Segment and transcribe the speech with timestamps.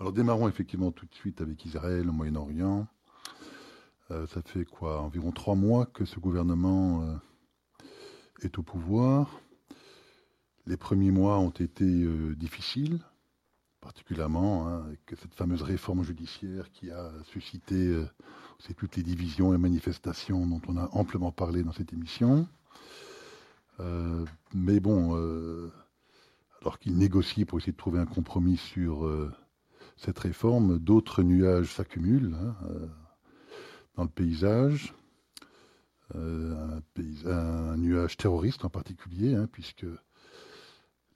[0.00, 2.86] Alors démarrons effectivement tout de suite avec Israël au Moyen-Orient.
[4.12, 7.16] Euh, ça fait quoi Environ trois mois que ce gouvernement euh,
[8.42, 9.40] est au pouvoir.
[10.66, 13.00] Les premiers mois ont été euh, difficiles,
[13.80, 18.00] particulièrement hein, avec cette fameuse réforme judiciaire qui a suscité
[18.76, 22.46] toutes les divisions et manifestations dont on a amplement parlé dans cette émission.
[24.54, 25.14] mais bon,
[26.60, 29.08] alors qu'il négocie pour essayer de trouver un compromis sur
[29.98, 32.34] cette réforme, d'autres nuages s'accumulent.
[32.34, 32.56] Hein,
[33.98, 34.94] dans le paysage.
[36.14, 36.80] Euh,
[37.26, 39.86] un, nuage terroriste en particulier, hein, puisque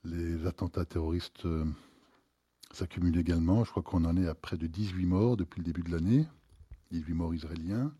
[0.03, 1.65] les attentats terroristes euh,
[2.73, 3.63] s'accumulent également.
[3.63, 6.27] Je crois qu'on en est à près de 18 morts depuis le début de l'année,
[6.91, 7.91] 18 morts israéliens.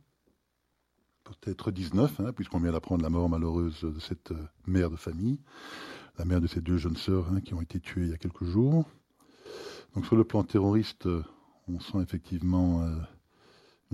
[1.23, 5.39] Peut-être 19, hein, puisqu'on vient d'apprendre la mort malheureuse de cette euh, mère de famille,
[6.19, 8.43] la mère de ces deux jeunes sœurs qui ont été tuées il y a quelques
[8.43, 8.85] jours.
[9.95, 11.07] Donc sur le plan terroriste,
[11.67, 12.87] on sent effectivement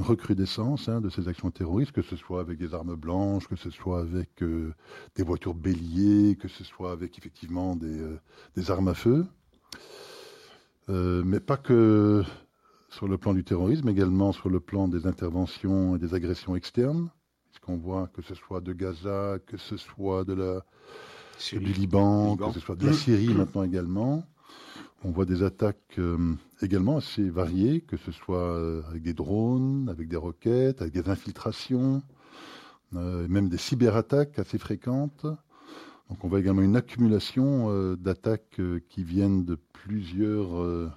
[0.02, 3.70] recrudescence hein, de ces actions terroristes, que ce soit avec des armes blanches, que ce
[3.70, 4.74] soit avec euh,
[5.16, 8.20] des voitures béliers, que ce soit avec effectivement des, euh,
[8.70, 9.26] armes à feu.
[10.90, 12.24] Euh, mais pas que
[12.90, 17.10] sur le plan du terrorisme, également sur le plan des interventions et des agressions externes,
[17.52, 20.66] puisqu'on voit que ce soit de Gaza, que ce soit de la,
[21.52, 24.24] du Liban, que ce soit de la Syrie maintenant également.
[25.06, 29.88] On voit des attaques euh, également assez variées, que ce soit euh, avec des drones,
[29.88, 32.04] avec des roquettes, avec des infiltrations,
[32.96, 35.26] euh, même des cyberattaques assez fréquentes.
[36.10, 40.92] Donc on voit également une accumulation d'attaques qui viennent de plusieurs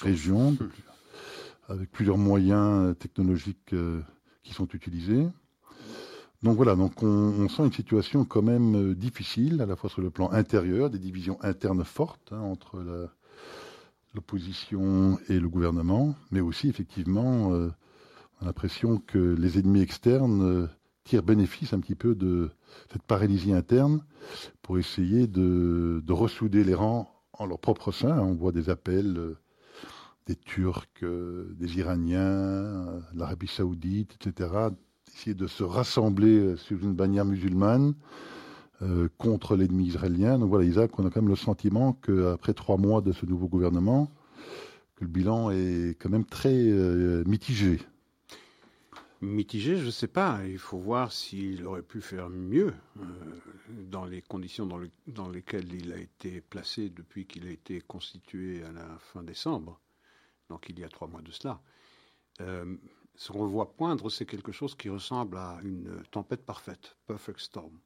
[0.00, 0.56] régions,
[1.68, 3.72] avec plusieurs moyens technologiques
[4.42, 5.28] qui sont utilisés.
[6.42, 10.10] Donc voilà, donc on, sent une situation quand même difficile, à la fois sur le
[10.10, 13.12] plan intérieur, des divisions internes fortes hein, entre la,
[14.14, 17.70] l'opposition et le gouvernement, mais aussi effectivement, euh,
[18.40, 20.66] on a l'impression que les ennemis externes euh,
[21.04, 22.50] tirent bénéfice un petit peu de
[22.92, 24.04] cette paralysie interne
[24.60, 28.18] pour essayer de, ressouder les rangs en leur propre sein.
[28.18, 29.38] On voit des appels euh,
[30.26, 34.50] des Turcs, des Iraniens, l'Arabie saoudite, etc.,
[35.12, 37.94] essayer de se rassembler sur une bannière musulmane
[38.82, 40.40] euh, contre l'ennemi israélien.
[40.40, 43.46] Donc voilà, Isaac, on a quand même le sentiment qu'après trois mois de ce nouveau
[43.46, 44.10] gouvernement,
[44.96, 47.78] que le bilan est quand même très euh, mitigé.
[49.20, 50.40] Mitigé, je ne sais pas.
[50.46, 53.02] Il faut voir s'il aurait pu faire mieux euh,
[53.68, 54.66] dans les conditions
[55.06, 59.78] dans, lesquelles il a été placé depuis qu'il a été constitué à la fin décembre,
[60.48, 61.60] donc il y a trois mois de cela.
[62.40, 67.78] ce qu'on voit poindre, c'est quelque chose qui ressemble à une tempête parfaite, perfect storm.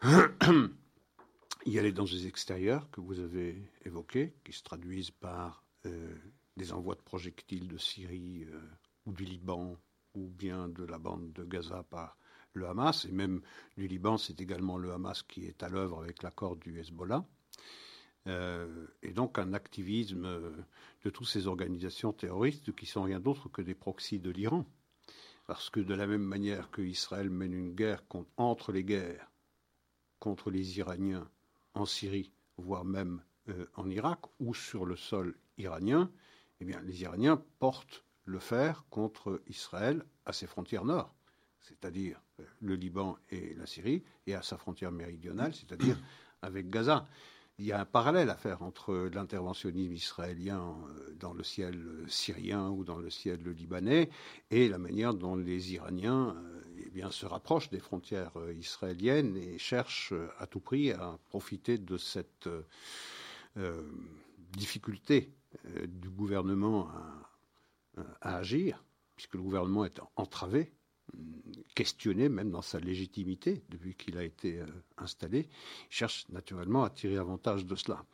[1.66, 6.14] Il y a les dangers extérieurs que vous avez évoqués, qui se traduisent par euh,
[6.56, 8.60] des envois de projectiles de Syrie euh,
[9.04, 9.76] ou du Liban,
[10.14, 12.16] ou bien de la bande de Gaza par
[12.54, 13.42] le Hamas, et même
[13.76, 17.22] du Liban, c'est également le Hamas qui est à l'œuvre avec l'accord du Hezbollah.
[18.26, 20.40] Euh, et donc un activisme
[21.04, 24.64] de toutes ces organisations terroristes qui sont rien d'autre que des proxys de l'Iran.
[25.46, 28.02] Parce que de la même manière que Israël mène une guerre
[28.38, 29.29] entre les guerres,
[30.20, 31.28] contre les Iraniens
[31.74, 36.10] en Syrie, voire même euh, en Irak ou sur le sol iranien,
[36.60, 41.14] eh bien, les Iraniens portent le fer contre Israël à ses frontières nord,
[41.60, 45.96] c'est-à-dire euh, le Liban et la Syrie, et à sa frontière méridionale, c'est-à-dire
[46.42, 47.08] avec Gaza.
[47.58, 52.68] Il y a un parallèle à faire entre l'interventionnisme israélien euh, dans le ciel syrien
[52.70, 54.10] ou dans le ciel libanais
[54.50, 56.36] et la manière dont les Iraniens
[56.96, 61.96] eh se rapprochent des frontières euh, israéliennes et cherchent à tout prix à profiter de
[61.96, 62.48] cette
[64.52, 65.32] difficulté
[65.86, 66.88] du gouvernement
[68.22, 68.84] à, agir,
[69.16, 70.72] puisque le gouvernement est entravé
[71.74, 74.66] questionné même dans sa légitimité depuis qu'il a été euh,
[74.98, 75.48] installé.
[75.90, 78.04] Il cherche naturellement à tirer avantage de cela.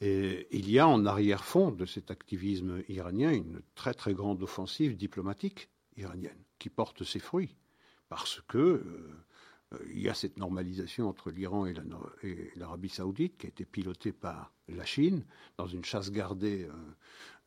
[0.00, 4.96] Et il y a en arrière-fond de cet activisme iranien une très très grande offensive
[4.96, 7.56] diplomatique iranienne qui porte ses fruits
[8.08, 8.82] parce que euh,
[9.74, 11.74] euh, il y a cette normalisation entre l'Iran et
[12.56, 15.24] l'Arabie saoudite qui a été pilotée par la Chine
[15.58, 16.68] dans une chasse gardée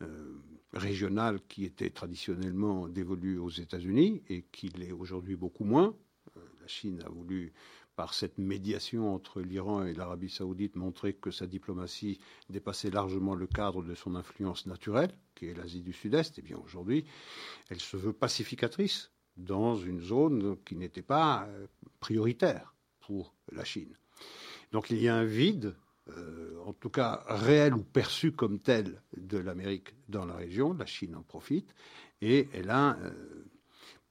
[0.01, 0.41] euh,
[0.73, 5.95] régionale qui était traditionnellement dévolue aux États-Unis et qui l'est aujourd'hui beaucoup moins.
[6.35, 7.53] la Chine a voulu,
[7.95, 12.19] par cette médiation entre l'Iran et l'Arabie saoudite, montrer que sa diplomatie
[12.49, 16.39] dépassait largement le cadre de son influence naturelle, qui est l'Asie du Sud-Est.
[16.39, 17.05] Et bien aujourd'hui,
[17.69, 21.67] elle se veut pacificatrice dans une zone qui n'était pas euh,
[21.99, 23.93] prioritaire pour la Chine.
[24.71, 25.75] Donc il y a un vide
[26.65, 30.73] en tout cas réelle ou perçue comme telle, de l'Amérique dans la région.
[30.73, 31.73] La Chine en profite
[32.21, 32.97] et elle a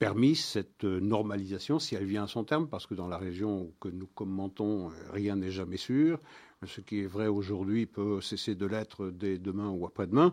[0.00, 3.88] permis cette normalisation, si elle vient à son terme, parce que dans la région que
[3.88, 6.19] nous commentons, rien n'est jamais sûr.
[6.66, 10.32] Ce qui est vrai aujourd'hui peut cesser de l'être dès demain ou après-demain.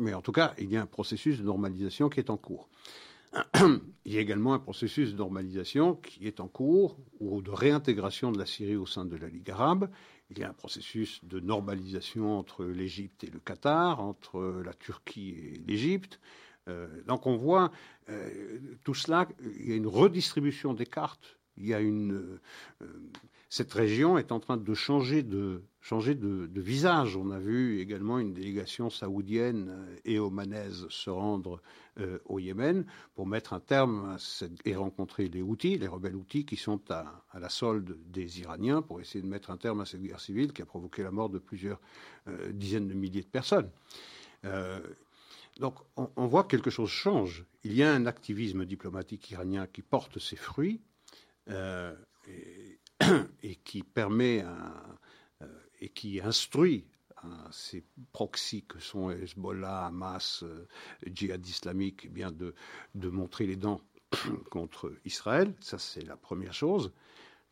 [0.00, 2.68] Mais en tout cas, il y a un processus de normalisation qui est en cours.
[4.04, 8.32] Il y a également un processus de normalisation qui est en cours ou de réintégration
[8.32, 9.90] de la Syrie au sein de la Ligue arabe.
[10.30, 15.30] Il y a un processus de normalisation entre l'Égypte et le Qatar, entre la Turquie
[15.30, 16.20] et l'Égypte.
[16.68, 17.70] Euh, donc on voit
[18.08, 22.38] euh, tout cela, il y a une redistribution des cartes, une...
[22.82, 22.86] Euh,
[23.48, 25.62] cette région est en train de changer de,
[26.56, 27.16] visage.
[27.16, 31.60] On a vu également une délégation saoudienne et omanaise se rendre
[32.24, 34.16] au Yémen pour mettre un terme
[34.64, 39.02] et rencontrer les Houthis, les rebelles Houthis qui sont à, la solde des Iraniens pour
[39.02, 41.38] essayer de mettre un terme à cette guerre civile qui a provoqué la mort de
[41.38, 41.78] plusieurs
[42.52, 43.70] dizaines de milliers de personnes.
[45.60, 47.44] Donc on, voit que quelque chose change.
[47.62, 50.80] Il y a un activisme diplomatique iranien qui porte ses fruits
[51.48, 51.94] euh,
[53.42, 55.46] et, qui permet euh,
[55.80, 56.86] et qui instruit
[57.50, 60.66] ces proxys que sont Hezbollah, Hamas, euh,
[61.06, 62.54] djihad islamique, eh bien de,
[62.94, 63.80] de montrer les dents
[64.50, 65.54] contre Israël.
[65.60, 66.92] Ça, c'est la première chose.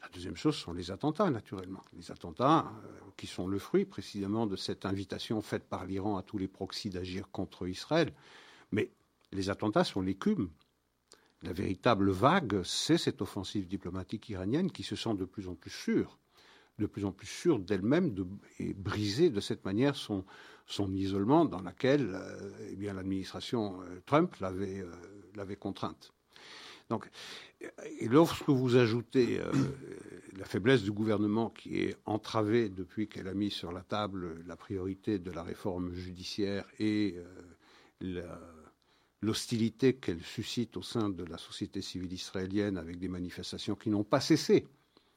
[0.02, 1.82] La deuxième chose sont les attentats, naturellement.
[1.92, 6.22] Les attentats euh, qui sont le fruit précisément de cette invitation faite par l'Iran à
[6.22, 8.12] tous les proxys d'agir contre Israël.
[8.72, 8.90] Mais
[9.32, 10.50] les attentats sont l'écume.
[11.42, 15.70] La véritable vague, c'est cette offensive diplomatique iranienne qui se sent de plus en plus
[15.70, 16.18] sûre,
[16.78, 18.14] de plus en plus sûre d'elle-même
[18.58, 20.24] et briser de cette manière son,
[20.92, 26.12] isolement dans laquelle euh, eh l'administration euh, Trump l'avait contrainte.
[26.90, 27.08] Donc,
[28.00, 29.52] et lorsque vous ajoutez euh,
[30.36, 34.56] la faiblesse du gouvernement qui est entravée depuis qu'elle a mis sur la table la
[34.56, 37.14] priorité de la réforme judiciaire et
[38.02, 38.20] euh,
[39.22, 44.04] l'hostilité qu'elle suscite au sein de la société civile israélienne avec des manifestations qui n'ont
[44.04, 44.66] pas cessé,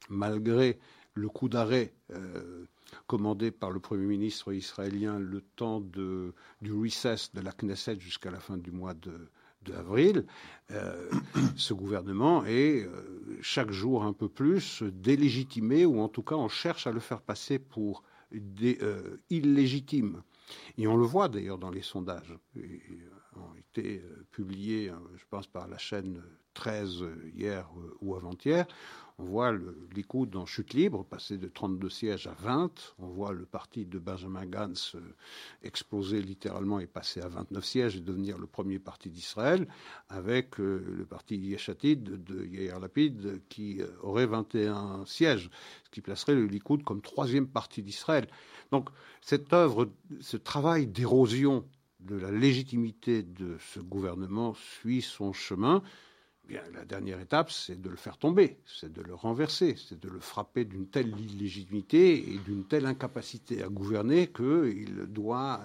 [0.10, 0.80] malgré
[1.14, 2.66] le coup d'arrêt euh,
[3.08, 6.34] commandé par le Premier ministre israélien le temps du
[6.72, 9.30] recess de la Knesset jusqu'à la fin du mois de,
[9.62, 10.26] d'avril,
[10.72, 11.10] euh,
[11.56, 16.50] ce gouvernement est euh, chaque jour un peu plus délégitimé, ou en tout cas on
[16.50, 18.04] cherche à le faire passer pour
[19.30, 20.24] illégitime.
[20.78, 22.36] Et on le voit d'ailleurs dans les sondages.
[23.38, 26.22] Ont été publiés, je pense, par la chaîne
[26.54, 27.04] 13
[27.36, 27.70] hier
[28.02, 28.66] ou avant-hier.
[29.20, 32.96] On voit le Likoud en chute libre, passer de 32 sièges à 20.
[32.98, 35.02] On voit le parti de Benjamin Gantz euh,
[35.62, 39.68] exploser littéralement et passer à 29 sièges et devenir le premier parti d'Israël,
[40.10, 45.52] avec euh, le parti Yeshatid de Yair Lapid qui euh, aurait 21 sièges,
[45.84, 48.28] ce qui placerait le Likoud comme troisième parti d'Israël.
[48.72, 48.90] Donc
[49.22, 49.92] cette œuvre,
[50.22, 51.68] ce travail d'érosion
[52.04, 55.82] de la légitimité de ce gouvernement suit son chemin
[56.50, 60.20] la dernière étape, c'est de le faire tomber, c'est de le renverser, c'est de le
[60.20, 65.62] frapper d'une telle illégitimité et d'une telle incapacité à gouverner qu'il doit,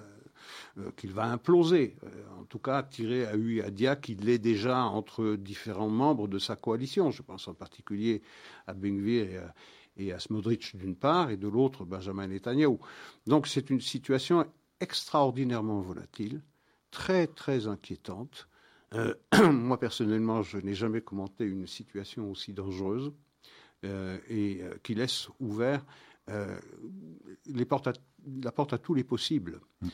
[0.79, 1.97] euh, euh, qu'il va imploser.
[2.05, 6.29] Euh, en tout cas, tirer à Hui à Dia qu'il est déjà entre différents membres
[6.29, 7.11] de sa coalition.
[7.11, 8.23] Je pense en particulier
[8.67, 9.55] à Benvir et à,
[9.97, 12.79] et à Smodrich d'une part, et de l'autre Benjamin Netanyahu.
[13.27, 14.47] Donc c'est une situation
[14.81, 16.43] extraordinairement volatile,
[16.91, 18.49] très très inquiétante.
[18.95, 19.15] Euh,
[19.53, 23.13] moi, personnellement, je n'ai jamais commenté une situation aussi dangereuse
[23.85, 25.85] euh, et euh, qui laisse ouvert
[27.47, 27.89] les portes
[28.43, 29.63] la porte à tous les possibles.
[29.81, 29.89] Mm.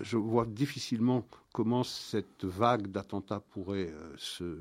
[0.00, 4.56] je vois difficilement comment cette vague d'attentats pourrait se,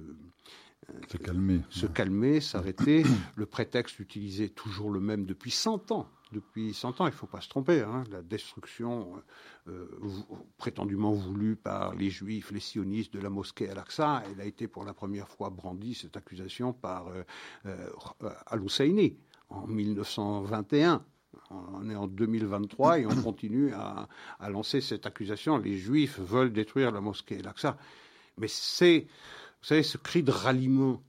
[1.08, 3.06] se calmer, se calmer s'arrêter.
[3.38, 7.28] le prétexte utilisé toujours le même depuis 100 ans depuis 100 ans, il ne faut
[7.28, 7.82] pas se tromper.
[7.82, 8.04] Hein.
[8.12, 9.14] la destruction
[9.68, 9.88] euh,
[10.58, 14.84] prétendument voulue par les juifs, les sionistes de la mosquée Al-Aqsa, elle a été pour
[14.84, 17.24] la première fois brandie, cette accusation, par euh,
[17.68, 19.18] euh, Al-Husseini
[19.50, 21.06] en 1921.
[21.50, 24.08] On est en 2023 et on continue à,
[24.40, 25.58] à lancer cette accusation.
[25.58, 27.78] Les juifs veulent détruire la mosquée Al-Aqsa.
[28.38, 29.08] Mais c'est,
[29.62, 31.02] vous savez, ce cri de ralliement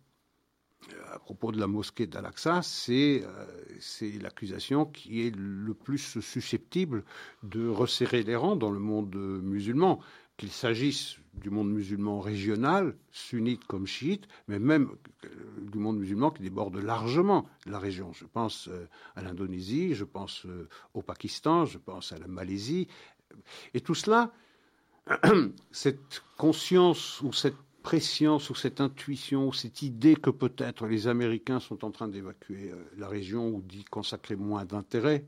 [1.13, 7.05] à propos de la mosquée d'Al-Aqsa, c'est euh, l'accusation qui est le plus susceptible
[7.43, 10.01] de resserrer les rangs dans le monde musulman,
[10.37, 14.91] qu'il s'agisse du monde musulman régional, sunnite comme chiite, mais même
[15.25, 15.29] euh,
[15.71, 18.13] du monde musulman qui déborde largement la région.
[18.13, 18.87] Je pense euh,
[19.17, 20.47] à l'Indonésie, je pense
[20.95, 22.89] au Pakistan, je pense à la Malaisie.
[23.75, 24.33] Et tout cela,
[25.71, 31.61] cette conscience ou cette préscience ou cette intuition ou cette idée que peut-être les Américains
[31.61, 35.27] sont en train d'évacuer euh, la région ou d'y consacrer moins d'intérêt,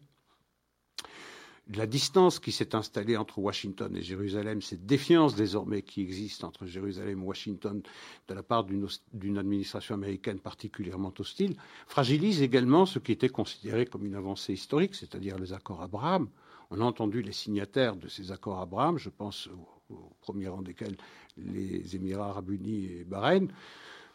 [1.75, 6.65] la distance qui s'est installée entre Washington et Jérusalem, cette défiance désormais qui existe entre
[6.65, 7.83] Jérusalem et Washington
[8.29, 14.07] de la part d'une administration américaine particulièrement hostile, fragilise également ce qui était considéré comme
[14.07, 16.29] une avancée historique, c'est-à-dire les accords Abraham.
[16.71, 19.49] On a entendu les signataires de ces accords Abraham, je pense
[19.91, 20.97] au premier rang desquels
[21.37, 23.49] les Émirats arabes unis et Bahreïn,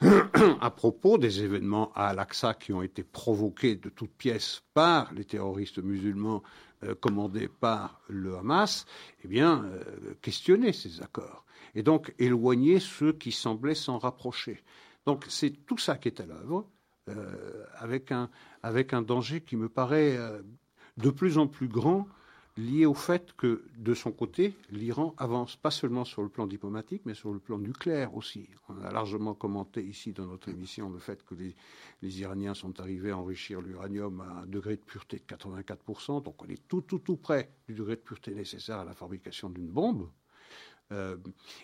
[0.62, 5.26] à propos des événements à Al-Aqsa qui ont été provoqués de toutes pièces par les
[5.26, 6.42] terroristes musulmans
[6.84, 8.86] euh, commandés par le Hamas,
[9.24, 14.64] eh bien, euh, questionner ces accords et donc éloigner ceux qui semblaient s'en rapprocher.
[15.06, 16.68] Donc c'est tout ça qui est à l'œuvre,
[17.10, 18.30] euh, avec, un,
[18.64, 20.18] avec un danger qui me paraît
[20.98, 22.08] de plus en plus grand
[22.58, 27.04] lié au fait que, de son côté, l'Iran avance pas seulement sur le plan diplomatique,
[27.06, 28.50] mais sur le plan nucléaire aussi.
[28.70, 31.56] On a largement commenté ici dans notre émission le fait que les,
[32.20, 36.48] Iraniens sont arrivés à enrichir l'uranium à un degré de pureté de 84%, donc on
[36.48, 40.10] est tout, tout, tout près du degré de pureté nécessaire à la fabrication d'une bombe.
[40.92, 41.16] Euh,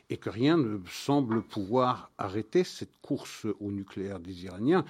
[0.10, 4.86] et que rien ne semble pouvoir arrêter cette course au nucléaire des Iraniens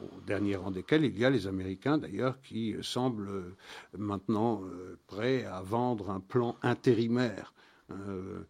[0.00, 3.56] au dernier rang desquels il y a les Américains d'ailleurs qui semblent euh,
[3.96, 7.52] maintenant euh, prêts à vendre un plan intérimaire
[7.90, 8.44] euh,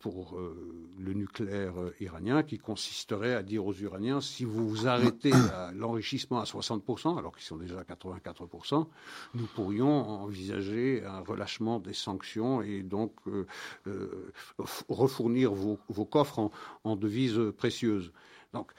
[0.00, 0.38] pour
[0.98, 6.40] le nucléaire iranien qui consisterait à dire aux Iraniens si vous vous arrêtez à l'enrichissement
[6.40, 8.86] à 60%, alors qu'ils sont déjà à 84%,
[9.34, 13.12] nous pourrions envisager un relâchement des sanctions et donc
[14.88, 16.50] refournir vos, vos coffres en,
[16.84, 18.12] en, devises précieuses.
[18.54, 18.72] Donc,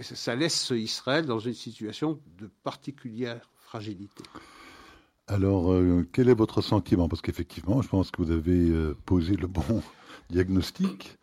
[0.00, 4.24] ça laisse Israël dans une situation de particulière fragilité.
[5.26, 7.06] Alors, euh, quel est votre sentiment?
[7.06, 9.82] Parce qu'effectivement, je pense que vous avez euh, posé le bon
[10.30, 11.18] diagnostic.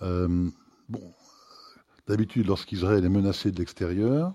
[0.00, 0.48] Euh,
[0.88, 1.12] bon,
[2.06, 4.32] d'habitude, lorsqu'Israël est menacé de l'extérieur,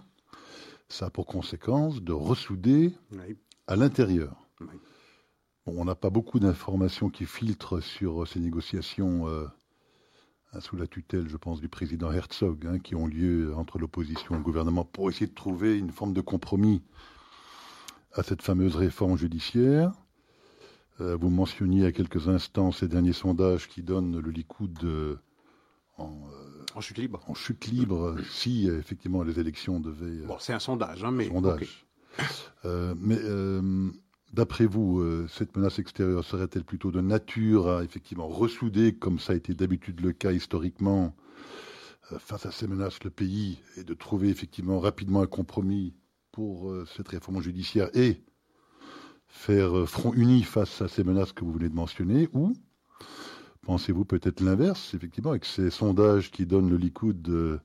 [0.89, 2.93] ça a pour conséquence de ressouder
[3.65, 4.35] à l'intérieur.
[5.65, 9.27] on n'a pas beaucoup d'informations qui filtrent sur ces négociations
[10.59, 14.37] sous la tutelle, je pense, du président Herzog, hein, qui ont lieu entre l'opposition et
[14.37, 16.81] le gouvernement pour essayer de trouver une forme de compromis
[18.13, 19.91] à cette fameuse réforme judiciaire.
[21.01, 25.15] Euh, vous mentionniez à quelques instants ces derniers sondages qui donnent le Likoud euh,
[25.97, 27.21] en, chute libre.
[27.27, 30.25] En chute libre, si effectivement les élections devaient.
[30.25, 31.27] Bon, c'est un sondage, hein, mais.
[31.27, 31.85] Sondage.
[32.63, 33.19] mais
[34.31, 39.33] D'après vous, euh, cette menace extérieure serait-elle plutôt de nature à effectivement ressouder, comme ça
[39.33, 41.15] a été d'habitude le cas historiquement,
[42.11, 45.95] euh, face à ces menaces le pays et de trouver effectivement rapidement un compromis
[46.31, 48.21] pour euh, cette réforme judiciaire et
[49.27, 52.29] faire front uni face à ces menaces que vous venez de mentionner?
[52.33, 52.53] Ou
[53.63, 57.61] pensez-vous peut-être l'inverse, effectivement, avec ces sondages qui donnent le Likoud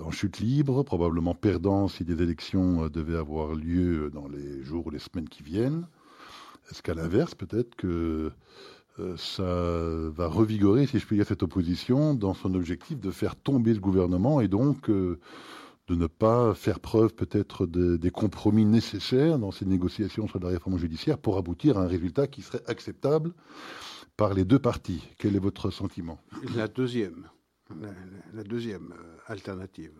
[0.00, 4.86] en chute libre, probablement perdant si des élections euh, devaient avoir lieu dans les jours
[4.86, 5.86] ou les semaines qui viennent.
[6.70, 8.32] Est-ce qu'à l'inverse, peut-être que
[8.98, 9.42] euh, ça
[10.10, 13.80] va revigorer, si je puis dire, cette opposition dans son objectif de faire tomber ce
[13.80, 15.18] gouvernement et donc euh,
[15.88, 20.78] de ne pas faire preuve peut-être des compromis nécessaires dans ces négociations sur la réforme
[20.78, 23.34] judiciaire pour aboutir à un résultat qui serait acceptable
[24.16, 25.06] par les deux parties?
[25.18, 26.18] Quel est votre sentiment?
[26.56, 27.28] La deuxième
[28.32, 29.92] la, deuxième euh, alternative.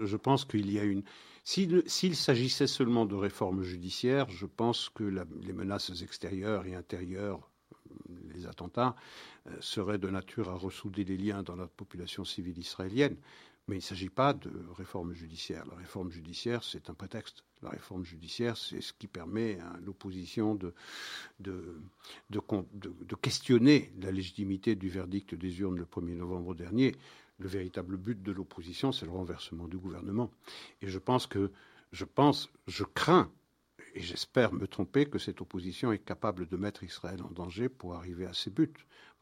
[0.00, 1.02] Je, pense qu'il y a une.
[1.44, 7.48] S'il s'agissait seulement de réforme judiciaire, je pense que les menaces extérieures et intérieures,
[8.34, 8.94] les attentats,
[9.46, 13.16] euh, seraient de nature à ressouder les liens dans la population civile israélienne.
[13.68, 15.64] Mais il ne s'agit pas de réforme judiciaire.
[15.66, 17.42] La réforme judiciaire, c'est un prétexte.
[17.62, 20.72] La réforme judiciaire, c'est ce qui permet à l'opposition de
[23.20, 26.94] questionner la légitimité du verdict des urnes le 1er novembre dernier.
[27.38, 30.30] Le véritable but de l'opposition, c'est le renversement du gouvernement.
[30.80, 31.50] Et je pense que,
[31.92, 33.30] je pense, je crains
[33.94, 37.94] et j'espère me tromper que cette opposition est capable de mettre Israël en danger pour
[37.94, 38.72] arriver à ses buts,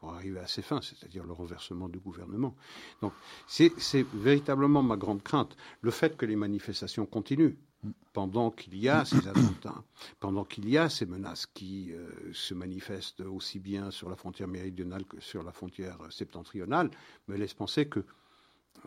[0.09, 2.55] arriver à ses fins, c'est-à-dire le renversement du gouvernement.
[3.01, 3.13] Donc
[3.47, 3.71] c'est
[4.13, 7.55] véritablement ma grande crainte, le fait que les manifestations continuent
[8.13, 9.83] pendant qu'il y a ces attentats,
[10.19, 14.47] pendant qu'il y a ces menaces qui euh, se manifestent aussi bien sur la frontière
[14.47, 16.89] méridionale que sur la frontière septentrionale,
[17.27, 18.03] me laisse penser que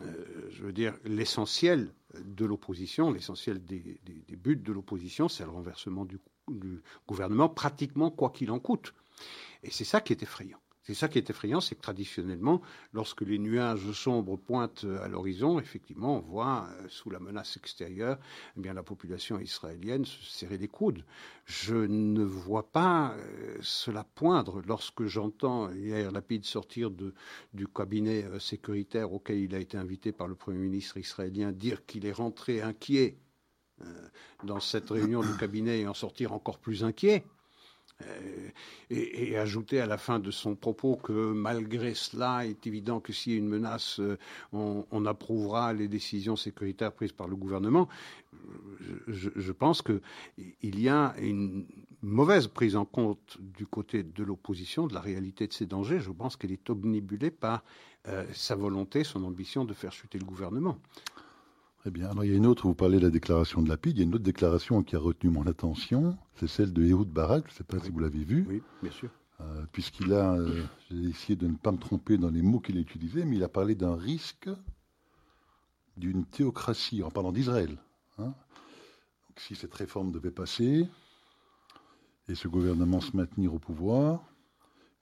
[0.01, 3.99] euh, je veux dire, l'essentiel de l'opposition, l'essentiel des,
[4.29, 6.19] buts de l'opposition, c'est le renversement du,
[7.07, 8.93] gouvernement, pratiquement quoi qu'il en coûte.
[9.63, 10.59] Et c'est ça qui est effrayant.
[10.89, 15.59] C'est ça qui est effrayant, c'est que traditionnellement, lorsque les nuages sombres pointent à l'horizon,
[15.59, 18.17] effectivement, on voit, euh, sous la menace extérieure,
[18.57, 21.05] eh la population israélienne se serrer les coudes.
[21.45, 28.39] Je ne vois pas euh, cela poindre lorsque j'entends Yair Lapid sortir du cabinet euh,
[28.39, 32.63] sécuritaire auquel il a été invité par le Premier ministre israélien dire qu'il est rentré
[32.63, 33.19] inquiet
[34.43, 37.23] dans cette réunion du cabinet et en sortir encore plus inquiet.
[38.07, 38.49] Euh,
[38.89, 43.13] et, ajouter à la fin de son propos que malgré cela, il est évident que
[43.13, 44.17] s'il y a une menace, euh,
[44.53, 47.87] on, approuvera les décisions sécuritaires prises par le gouvernement.
[49.07, 51.65] Je, je pense qu'il y a une
[52.01, 55.99] mauvaise prise en compte du côté de l'opposition de la réalité de ces dangers.
[55.99, 57.63] Je pense qu'elle est omnibulée par
[58.07, 60.77] euh, sa volonté, son ambition de faire chuter le gouvernement.
[61.79, 62.09] Très bien.
[62.09, 64.03] Alors, il y a une autre, vous parlez de la déclaration de Lapide, il y
[64.03, 67.53] a une autre déclaration qui a retenu mon attention, c'est celle de Ehud Barak, je
[67.53, 68.45] ne sais pas si vous l'avez vue.
[68.49, 69.09] Oui, bien sûr.
[69.39, 72.77] Euh, puisqu'il a, euh, j'ai essayé de ne pas me tromper dans les mots qu'il
[72.77, 74.49] a utilisés, mais il a parlé d'un risque
[75.95, 77.77] d'une théocratie, en parlant d'Israël.
[78.17, 78.33] Hein.
[79.37, 80.85] si cette réforme devait passer
[82.27, 84.25] et ce gouvernement se maintenir au pouvoir,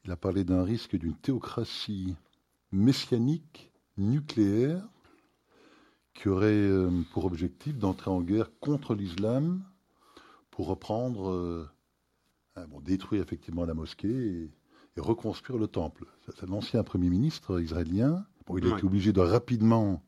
[0.06, 2.16] il a parlé d'un risque d'une théocratie
[2.72, 4.88] messianique nucléaire
[6.18, 9.62] qui aurait euh, pour objectif d'entrer en guerre contre l'islam
[10.50, 11.70] pour reprendre, euh,
[12.70, 14.52] bon, détruire effectivement la mosquée et,
[14.98, 16.06] reconstruire le temple.
[16.40, 18.26] C'est l'ancien Premier ministre israélien.
[18.48, 20.02] Bon, il a été obligé de rapidement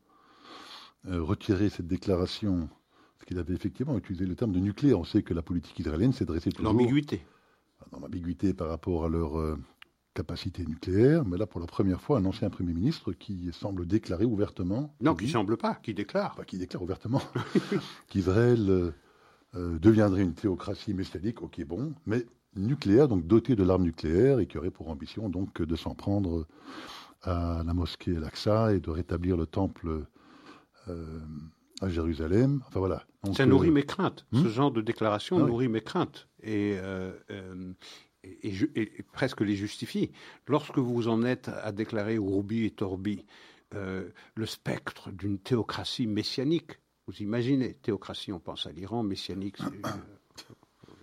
[1.08, 2.68] euh, retirer cette déclaration,
[3.13, 5.00] parce qu'il avait effectivement utilisé le terme de nucléaire.
[5.00, 6.74] On sait que la politique israélienne s'est dressée toujours...
[6.74, 7.22] L'ambiguïté.
[7.92, 9.38] Dans l'ambiguïté par rapport à leur
[10.13, 14.25] capacité nucléaire, mais là, pour la première fois, un ancien Premier ministre qui semble déclarer
[14.25, 14.94] ouvertement.
[15.01, 16.36] Non, qui ne semble pas, qui déclare.
[16.46, 17.22] Qui déclare ouvertement
[18.08, 18.92] qu'Israël euh,
[19.56, 22.25] euh, deviendrait une théocratie messianique, ok, bon, mais
[22.56, 26.48] nucléaire, donc dotée de l'arme nucléaire, et qui aurait pour ambition donc de s'en prendre
[27.24, 30.06] à la mosquée Al-Aqsa et de rétablir le temple
[30.88, 31.20] euh,
[31.82, 32.62] à Jérusalem.
[32.68, 33.04] Enfin voilà.
[33.34, 34.25] Ça nourrit mes craintes.
[34.34, 36.28] Ce hmm genre de déclaration ah nourrit mes craintes.
[36.42, 36.78] Et
[38.24, 40.12] et, presque les justifie.
[40.48, 43.26] Lorsque vous en êtes à déclarer Roubi et Torbi
[43.76, 49.90] euh, le spectre d'une théocratie messianique, vous imaginez, théocratie, on pense à l'Iran, messianique, euh,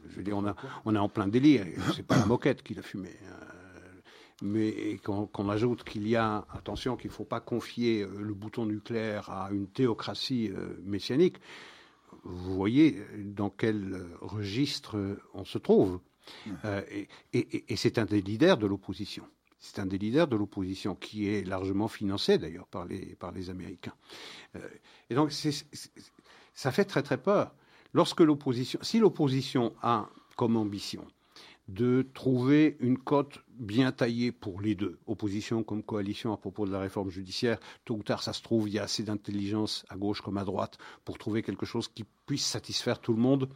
[0.09, 3.11] je on, a, on est en plein délire, c'est pas la moquette qui l'a fumé.
[3.29, 4.43] Hein.
[4.43, 8.67] mais qu'on ajoute qu'il y a, attention, qu'il ne faut pas confier euh, le bouton
[8.67, 10.51] nucléaire à une théocratie
[10.83, 11.39] messianique,
[12.25, 14.97] vous voyez dans quel registre
[15.35, 16.01] on se trouve.
[16.65, 16.83] Euh,
[17.33, 19.27] et, c'est un des leaders de l'opposition.
[19.59, 23.51] C'est un des leaders de l'opposition qui est largement financé d'ailleurs par les, par les
[23.51, 23.95] Américains.
[24.55, 24.69] Euh,
[25.11, 27.55] et donc ça fait très très peur.
[27.93, 31.07] Lorsque l'opposition, si l'opposition a comme ambition
[31.69, 36.71] de trouver une cote bien taillée pour les deux, opposition comme coalition à propos de
[36.71, 37.59] la réforme judiciaire.
[37.85, 40.45] Tôt ou tard, ça se trouve, il y a assez d'intelligence à gauche comme à
[40.45, 43.49] droite pour trouver quelque chose qui puisse satisfaire tout le monde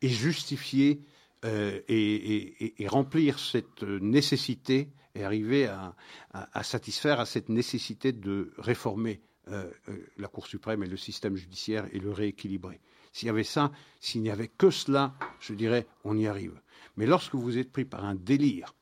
[0.00, 1.00] et justifier
[1.44, 9.68] euh, et, remplir cette nécessité et arriver à, satisfaire à cette nécessité de réformer euh,
[9.88, 12.80] euh, la Cour suprême et le système judiciaire et le rééquilibrer.
[13.12, 16.60] S'il y avait ça, s'il n'y avait que cela, je dirais, on y arrive.
[16.96, 18.74] Mais lorsque vous êtes pris par un délire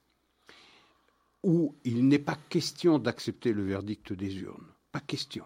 [1.42, 5.44] où il n'est pas question d'accepter le verdict des urnes, pas question.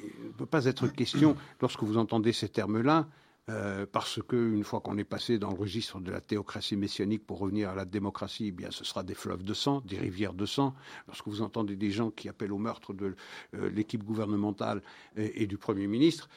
[0.00, 3.08] Il ne peut pas être question, lorsque vous entendez ces termes-là,
[3.50, 7.38] euh, parce qu'une fois qu'on est passé dans le registre de la théocratie messianique pour
[7.38, 10.46] revenir à la démocratie, eh bien, ce sera des fleuves de sang, des rivières de
[10.46, 10.74] sang.
[11.08, 13.16] Lorsque vous entendez des gens qui appellent au meurtre de
[13.54, 14.82] euh, l'équipe gouvernementale
[15.16, 16.28] et, du Premier ministre,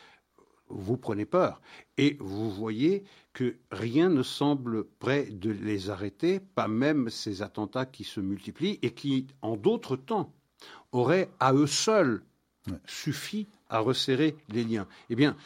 [0.68, 1.62] vous prenez peur.
[1.98, 7.86] Et vous voyez que rien ne semble prêt de les arrêter, pas même ces attentats
[7.86, 10.34] qui se multiplient et qui, en d'autres temps,
[10.92, 12.24] auraient à eux seuls
[12.88, 14.88] suffi à resserrer les liens.
[15.12, 15.38] Eh bien,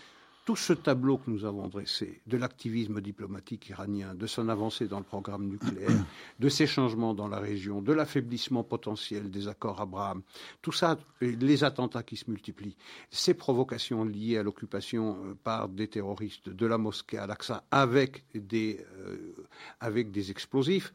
[0.49, 4.97] tout ce tableau que nous avons dressé de l'activisme diplomatique iranien, de son avancée dans
[4.97, 5.91] le programme nucléaire,
[6.39, 10.23] de ses changements dans la région, de l'affaiblissement potentiel des accords Abraham,
[10.63, 12.75] tout ça, les attentats qui se multiplient,
[13.11, 18.83] ces provocations liées à l'occupation euh, par des terroristes de la mosquée Al-Aqsa avec des,
[19.05, 19.35] euh,
[19.79, 20.91] avec des explosifs,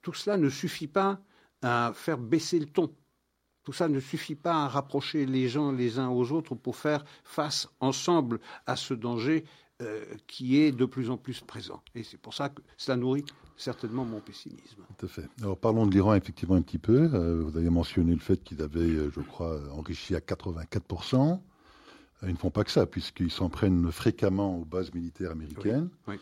[0.00, 1.18] tout cela ne suffit pas
[1.60, 2.94] à faire baisser le ton
[3.64, 7.04] tout ça ne suffit pas à rapprocher les gens les uns aux autres pour faire
[7.24, 9.44] face ensemble à ce danger
[9.82, 11.82] euh, qui est de plus en plus présent.
[11.96, 13.24] Et c'est pour ça que cela nourrit
[13.56, 14.82] certainement mon pessimisme.
[14.98, 15.28] Tout à fait.
[15.42, 17.10] Alors parlons de l'Iran effectivement un petit peu.
[17.12, 21.40] Euh, vous avez mentionné le fait qu'ils avaient, euh, je crois, enrichi à 84%.
[22.22, 25.90] Ils ne font pas que ça, puisqu'ils s'en prennent fréquemment aux bases militaires américaines.
[26.06, 26.14] Je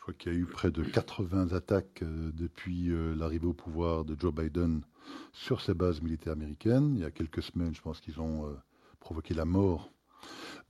[0.00, 4.34] crois qu'il y a eu près de 80 attaques depuis l'arrivée au pouvoir de Joe
[4.34, 4.80] Biden
[5.32, 6.94] sur ces bases militaires américaines.
[6.94, 8.54] Il y a quelques semaines, je pense qu'ils ont euh,
[9.00, 9.90] provoqué la mort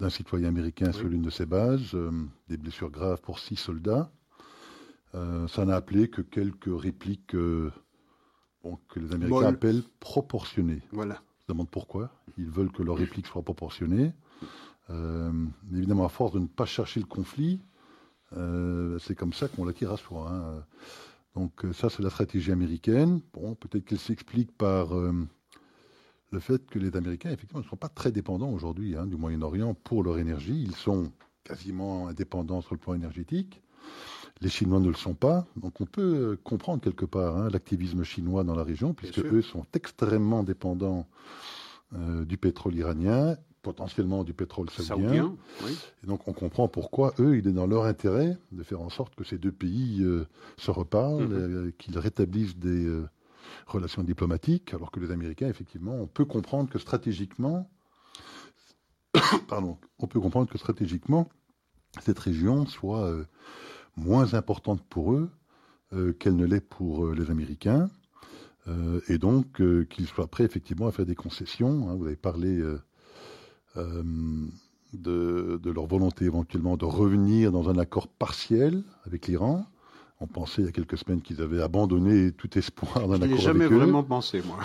[0.01, 2.11] d'un citoyen américain sur l'une de ces bases, euh,
[2.49, 4.11] des blessures graves pour six soldats.
[5.15, 7.71] Euh, ça n'a appelé que quelques répliques que
[8.97, 10.83] les Américains appellent proportionnées.
[10.91, 11.23] Voilà.
[11.43, 12.11] Je demande pourquoi.
[12.39, 14.13] Ils veulent que leurs répliques soient proportionnées.
[15.71, 17.61] évidemment, à force de ne pas chercher le conflit,
[18.33, 20.31] c'est comme ça qu'on l'attire à soi.
[20.33, 20.65] Hein.
[21.35, 23.21] Donc ça, c'est la stratégie américaine.
[23.33, 24.95] Bon, peut-être qu'elle s'explique par
[26.35, 29.75] le fait que les Américains, effectivement, ne sont pas très dépendants aujourd'hui hein, du Moyen-Orient
[29.75, 30.63] pour leur énergie.
[30.63, 31.11] Ils sont
[31.45, 33.63] quasiment indépendants sur le plan énergétique.
[34.41, 35.47] Les Chinois ne le sont pas.
[35.57, 39.67] Donc on peut comprendre quelque part hein, l'activisme chinois dans la région, puisque eux sont
[39.75, 41.07] extrêmement dépendants
[41.95, 45.35] euh, du pétrole iranien, potentiellement du pétrole saoudien.
[46.03, 49.17] Et donc on comprend pourquoi eux, il est dans leur intérêt de faire en sorte
[49.17, 51.73] que ces deux pays euh, se reparlent, mm-hmm.
[51.73, 53.09] qu'ils rétablissent des euh,
[53.67, 57.69] relations diplomatiques, alors que les Américains, effectivement, on peut comprendre que stratégiquement,
[59.49, 61.29] pardon, on peut comprendre que stratégiquement,
[62.01, 63.25] cette région soit euh,
[63.97, 65.31] moins importante pour eux
[65.93, 67.91] euh, qu'elle ne l'est pour euh, les Américains,
[69.11, 71.87] et donc qu'ils soient prêts effectivement à faire des concessions.
[71.87, 71.97] Hein.
[71.97, 72.63] vous avez parlé
[73.75, 79.67] de, de, leur volonté éventuellement de revenir dans un accord partiel avec l'Iran.
[80.21, 83.33] On pensait il y a quelques semaines qu'ils avaient abandonné tout espoir d'un accord avec
[83.33, 83.37] eux.
[83.37, 84.59] Je jamais vraiment pensé, moi.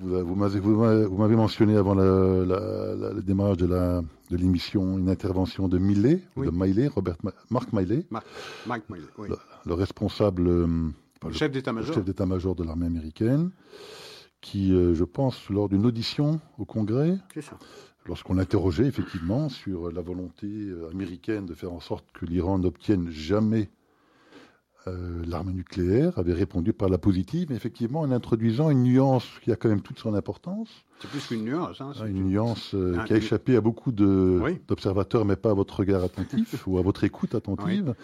[0.00, 7.16] Vous, m'avez mentionné avant le démarrage de l'émission une intervention de Millet, de Miley, Robert,
[7.50, 9.28] Marc oui.
[9.64, 10.66] le, responsable, euh,
[11.24, 13.50] le, chef d'état-major de l'armée américaine,
[14.44, 17.16] qui, euh, je pense, lors d'une audition au Congrès,
[18.04, 23.08] lorsqu'on l'interrogeait effectivement sur la volonté euh, américaine de faire en sorte que l'Iran n'obtienne
[23.08, 23.70] jamais
[24.86, 29.56] euh, l'arme nucléaire avait répondu par la positive, effectivement en introduisant une nuance qui a
[29.56, 30.68] quand même toute son importance.
[31.00, 31.80] C'est plus qu'une nuance.
[31.80, 35.80] Hein, ah, une nuance euh, qui a échappé à beaucoup d'observateurs, mais pas à votre
[35.80, 37.94] regard attentif ou à votre écoute attentive,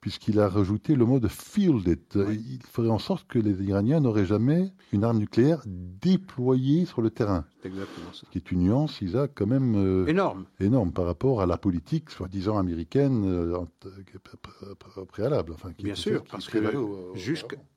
[0.00, 2.16] puisqu'il a rajouté le mot de field it.
[2.16, 7.10] Il ferait en sorte que les Iraniens n'auraient jamais une arme nucléaire déployée sur le
[7.10, 7.44] terrain.
[7.64, 8.26] Exactement ça.
[8.30, 10.44] Qui est une nuance, Isa, quand même euh, énorme.
[10.60, 13.24] énorme par rapport à la politique soi-disant américaine
[15.08, 15.52] préalable.
[15.52, 16.58] Enfin, Bien sûr, parce que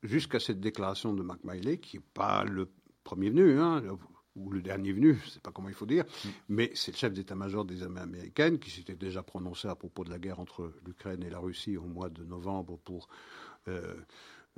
[0.03, 2.69] jusqu'à cette déclaration de Mark Miley, qui n'est pas le
[3.03, 3.81] premier venu, hein,
[4.35, 6.29] ou le dernier venu, je ne sais pas comment il faut dire, mm.
[6.49, 10.09] mais c'est le chef d'état-major des armées américaines qui s'était déjà prononcé à propos de
[10.09, 13.09] la guerre entre l'Ukraine et la Russie au mois de novembre pour,
[13.67, 13.95] euh,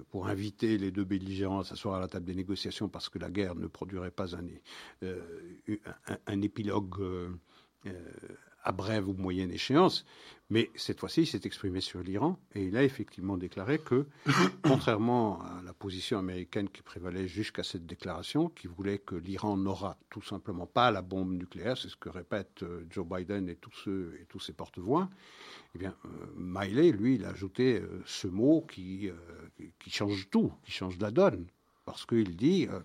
[0.10, 3.30] pour inviter les deux belligérants à s'asseoir à la table des négociations parce que la
[3.30, 4.46] guerre ne produirait pas un,
[5.04, 5.22] euh,
[6.28, 7.30] un, épilogue euh,
[8.64, 10.06] à brève ou moyenne échéance.
[10.50, 14.06] Mais cette fois-ci, il s'est exprimé sur l'Iran et il a effectivement déclaré que,
[14.64, 19.98] contrairement à la position américaine qui prévalait jusqu'à cette déclaration, qui voulait que l'Iran n'aura
[20.10, 24.40] tout simplement pas la bombe nucléaire, c'est ce que répètent euh, Joe Biden et tous,
[24.40, 25.10] ses porte-voix,
[25.76, 29.10] eh bien, euh, Miley, lui, il a ajouté euh, ce mot qui,
[29.80, 31.48] qui change tout, qui change la donne
[31.86, 32.80] parce qu'il dit euh,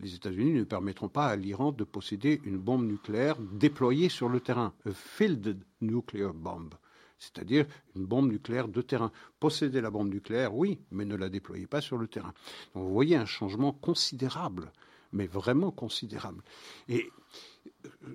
[0.00, 4.40] les États-Unis ne permettront pas à l'Iran de posséder une bombe nucléaire déployée sur le
[4.40, 6.70] terrain, a field nuclear bomb,
[7.18, 9.12] c'est-à-dire une bombe nucléaire de terrain.
[9.40, 12.34] Posséder la bombe nucléaire, oui, mais ne la déployez pas sur le terrain.
[12.74, 14.72] Donc vous voyez un changement considérable,
[15.12, 16.42] mais vraiment considérable.
[16.88, 17.10] Et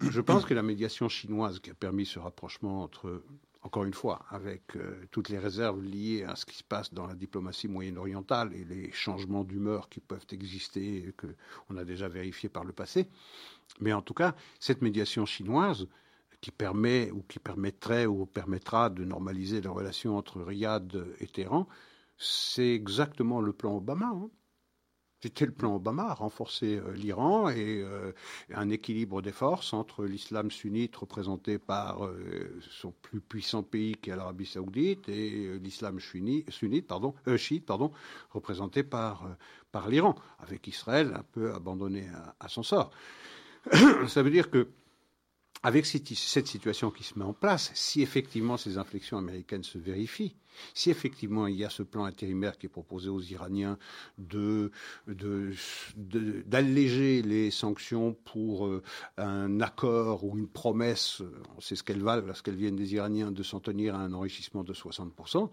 [0.02, 3.22] je pense que la médiation chinoise qui a permis ce rapprochement entre
[3.68, 7.06] encore une fois, avec euh, toutes les réserves liées à ce qui se passe dans
[7.06, 12.48] la diplomatie moyen-orientale et les changements d'humeur qui peuvent exister et qu'on a déjà vérifié
[12.48, 13.10] par le passé.
[13.82, 15.86] Mais en tout cas, cette médiation chinoise
[16.40, 21.68] qui permet ou qui permettrait ou permettra de normaliser les relations entre Riyad et Téhéran,
[22.18, 24.14] c'est exactement le plan Obama.
[24.14, 24.30] Hein.
[25.24, 28.12] C'était le plan Obama, renforcer euh, l'Iran et euh,
[28.54, 34.12] un équilibre des forces entre l'islam sunnite représenté par euh, son plus puissant pays qui
[34.12, 37.92] est l'Arabie saoudite et l'islam sunnite, pardon, chiite, pardon,
[38.30, 39.28] représenté par,
[39.72, 42.08] par l'Iran, avec Israël un peu abandonné
[42.40, 42.92] à son sort.
[44.08, 44.70] Ça veut dire que
[45.68, 46.08] avec cette,
[46.48, 50.34] situation qui se met en place, si effectivement ces inflexions américaines se vérifient,
[50.74, 53.78] si effectivement il y a ce plan intérimaire qui est proposé aux Iraniens
[56.46, 58.82] d'alléger les sanctions pour euh,
[59.18, 61.22] un accord ou une promesse,
[61.60, 64.74] sait ce qu'elles valent lorsqu'elles viennent des Iraniens, de s'en tenir à un enrichissement de
[64.74, 65.50] 60%,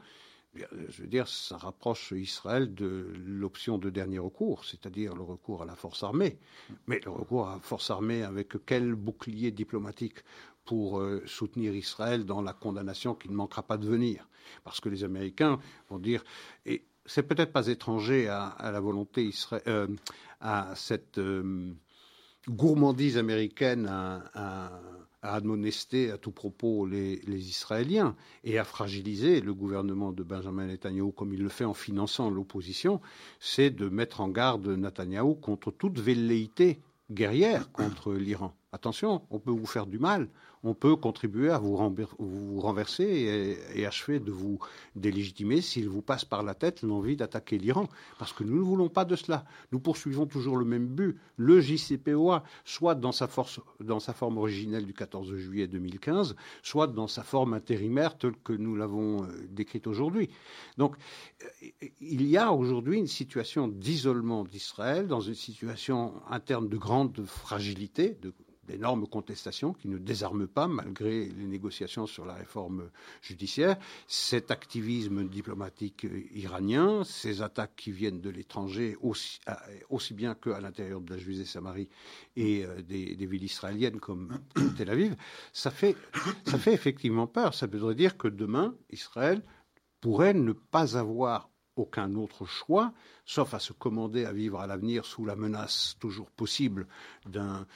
[0.57, 5.65] je veux dire, ça rapproche Israël de l'option de dernier recours, c'est-à-dire le recours à
[5.65, 6.39] la force armée.
[6.87, 10.19] Mais le recours à la force armée avec quel bouclier diplomatique
[10.65, 14.29] pour euh, soutenir Israël dans la condamnation qui ne manquera pas de venir?
[14.63, 15.59] Parce que les Américains
[15.91, 16.25] vont dire,
[16.67, 19.89] et c'est peut-être pas étranger à, la volonté Israël, euh,
[20.41, 21.73] à cette euh,
[22.49, 23.91] gourmandise américaine,
[25.33, 31.33] admonester à tout propos les, Israéliens et à fragiliser le gouvernement de Benjamin Netanyahu comme
[31.33, 33.01] il le fait en finançant l'opposition,
[33.41, 38.55] c'est de mettre en garde Netanyahu contre toute velléité guerrière contre l'Iran.
[38.75, 40.29] Attention, on peut vous faire du mal,
[40.65, 44.59] on peut contribuer à vous, renverser et, achever de vous
[44.97, 47.87] délégitimer s'il vous passe par la tête l'envie d'attaquer l'Iran.
[48.19, 49.45] Parce que nous ne voulons pas de cela.
[49.71, 51.17] Nous poursuivons toujours le même but.
[51.37, 53.29] Le JCPOA, soit dans sa,
[53.79, 56.35] dans sa forme originelle du 14 juillet 2015,
[56.65, 60.31] soit dans sa forme intérimaire telle que nous l'avons euh, décrite aujourd'hui.
[60.79, 60.97] Donc,
[61.63, 67.25] euh, il y a aujourd'hui une situation d'isolement d'Israël, dans une situation interne de grande
[67.25, 68.19] fragilité,
[68.67, 72.91] d'énormes contestations qui ne désarment pas malgré les négociations sur la réforme
[73.23, 79.41] judiciaire, cet activisme diplomatique iranien, ces attaques qui viennent de l'étranger aussi,
[79.91, 81.89] aussi bien qu'à l'intérieur de la Judée-Samarie
[82.37, 84.39] et euh, des, des, villes israéliennes comme
[84.77, 85.17] Tel Aviv,
[85.53, 85.97] ça fait,
[86.45, 87.55] ça fait effectivement peur.
[87.55, 89.43] Ça voudrait dire que demain, Israël
[90.01, 92.93] pourrait ne pas avoir aucun autre choix,
[93.25, 96.87] sauf à se commander à vivre à l'avenir sous la menace toujours possible
[97.27, 97.67] d'un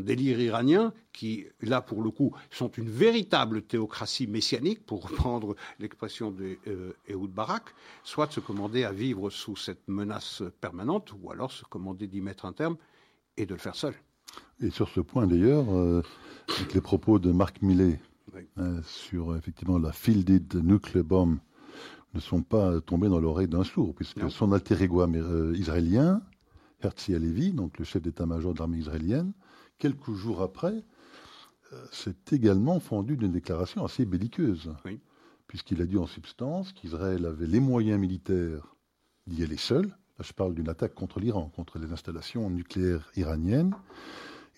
[0.00, 6.30] délire iranien qui, là pour le coup, sont une véritable théocratie messianique, pour reprendre l'expression
[6.30, 7.64] de euh, Ehud Barak,
[8.04, 12.20] soit de se commander à vivre sous cette menace permanente, ou alors se commander d'y
[12.20, 12.76] mettre un terme
[13.36, 13.94] et de le faire seul.
[14.60, 16.02] Et sur ce point d'ailleurs, euh,
[16.56, 18.00] avec les propos de Marc Millet
[18.58, 21.38] euh, sur effectivement la fielded nuclear bomb
[22.18, 26.20] ne sont pas tombés dans l'oreille d'un sourd, puisque son alter ego euh, israélien,
[26.80, 29.32] Herzl Alevi, donc le chef d'état-major de l'armée israélienne,
[29.78, 30.84] quelques jours après,
[31.72, 34.72] euh, s'est également fendu d'une déclaration assez belliqueuse,
[35.46, 38.74] puisqu'il a dit en substance qu'Israël avait les moyens militaires
[39.26, 39.86] d'y aller seul.
[39.86, 43.74] Là, je parle d'une attaque contre l'Iran, contre les installations nucléaires iraniennes.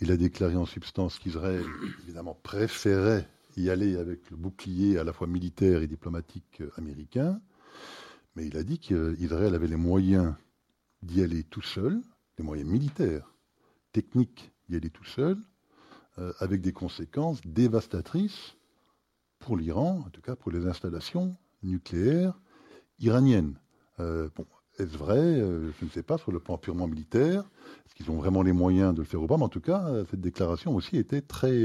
[0.01, 1.65] Il a déclaré en substance qu'Israël,
[2.05, 7.41] évidemment, préférait y aller avec le bouclier à la fois militaire et diplomatique euh, américain,
[8.35, 10.35] mais il a dit qu'Israël avait les moyens
[11.03, 12.01] d'y aller tout seul,
[12.39, 13.35] les moyens militaires,
[13.93, 15.37] techniques d'y aller tout seul,
[16.19, 18.57] euh, avec des conséquences dévastatrices
[19.39, 22.39] pour l'Iran, en tout cas pour les installations nucléaires
[22.99, 23.59] iraniennes.
[23.99, 24.47] Euh, bon,
[24.79, 25.19] est-ce vrai?
[25.19, 27.49] Euh, Je ne sais pas, sur le plan purement militaire.
[27.87, 29.37] Est-ce qu'ils ont vraiment les moyens de le faire ou pas?
[29.37, 31.65] Mais en tout cas, cette déclaration aussi était très,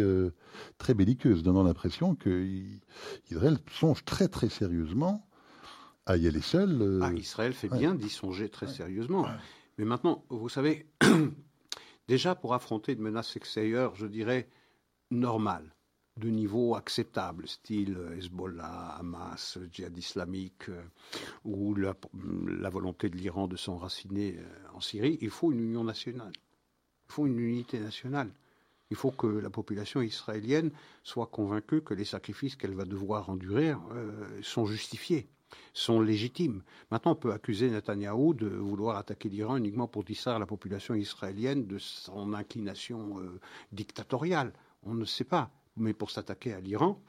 [0.78, 5.25] très belliqueuse, donnant l'impression qu'Israël songe très très sérieusement
[6.06, 7.00] à y aller seul.
[7.02, 9.28] Ah, Israël fait bien d'y songer très sérieusement.
[9.78, 10.86] Mais maintenant, vous savez,
[12.08, 14.48] déjà pour affronter une menace extérieure, je dirais,
[15.12, 15.76] normale,
[16.18, 20.82] de niveau acceptable, style Hezbollah, Hamas, djihad islamique, euh,
[21.44, 26.32] ou la, volonté de l'Iran de s'enraciner euh, en Syrie, il faut une union nationale.
[27.10, 28.32] Il faut une unité nationale.
[28.92, 30.72] Il faut que la population israélienne
[31.04, 35.28] soit convaincue que les sacrifices qu'elle va devoir endurer euh, sont justifiés,
[35.74, 36.64] sont légitimes.
[36.92, 41.68] Maintenant, on peut accuser Netanyahou de vouloir attaquer l'Iran uniquement pour distraire la population israélienne
[41.68, 43.22] de son inclination
[43.72, 44.54] dictatoriale.
[44.84, 45.52] On ne sait pas.
[45.78, 47.02] Mais pour s'attaquer à l'Iran,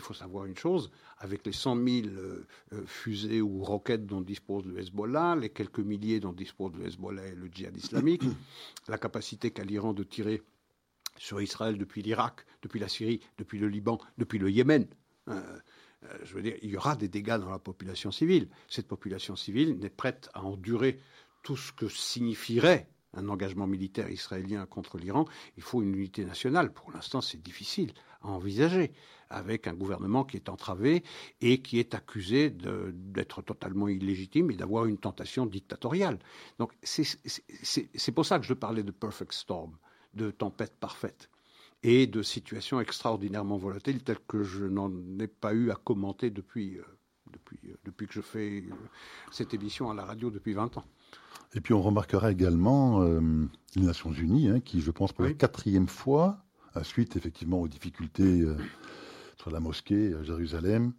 [0.00, 4.22] il faut savoir une chose, avec les 100 000 euh, euh, fusées ou roquettes dont
[4.22, 8.22] dispose le Hezbollah, les quelques milliers dont dispose le Hezbollah et le djihad islamique,
[8.88, 10.42] la capacité qu'a l'Iran de tirer
[11.18, 14.86] sur Israël depuis l'Irak, depuis la Syrie, depuis le Liban, depuis le Yémen.
[15.28, 15.58] Euh,
[16.22, 18.48] je veux dire, il y aura des dégâts dans la population civile.
[18.68, 20.98] Cette population civile n'est prête à endurer
[21.42, 26.72] tout ce que signifierait un engagement militaire israélien contre l'Iran, il faut une unité nationale.
[26.72, 28.92] Pour l'instant, c'est difficile à envisager,
[29.30, 31.02] avec un gouvernement qui est entravé
[31.40, 36.18] et qui est accusé d'être totalement illégitime et d'avoir une tentation dictatoriale.
[36.58, 39.76] Donc c'est pour ça que je parlais de perfect storm,
[40.14, 41.30] de tempête parfaite
[41.82, 46.78] et de situation extraordinairement volatile telle que je n'en ai pas eu à commenter depuis,
[46.78, 46.84] euh,
[47.32, 48.74] depuis, euh, depuis que je fais euh,
[49.30, 50.84] cette émission à la radio depuis 20 ans.
[51.54, 55.88] Et puis on remarquera également les Nations Unies, hein, qui, je pense, pour la quatrième
[55.88, 58.46] fois, à suite effectivement aux difficultés
[59.36, 60.92] sur la mosquée à Jérusalem,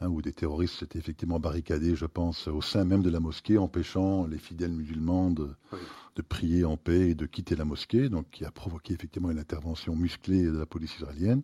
[0.00, 3.58] hein, où des terroristes s'étaient effectivement barricadés, je pense, au sein même de la mosquée,
[3.58, 5.48] empêchant les fidèles musulmans de,
[6.22, 9.96] prier en paix et de quitter la mosquée, donc qui a provoqué effectivement une intervention
[9.96, 11.42] musclée de la police israélienne.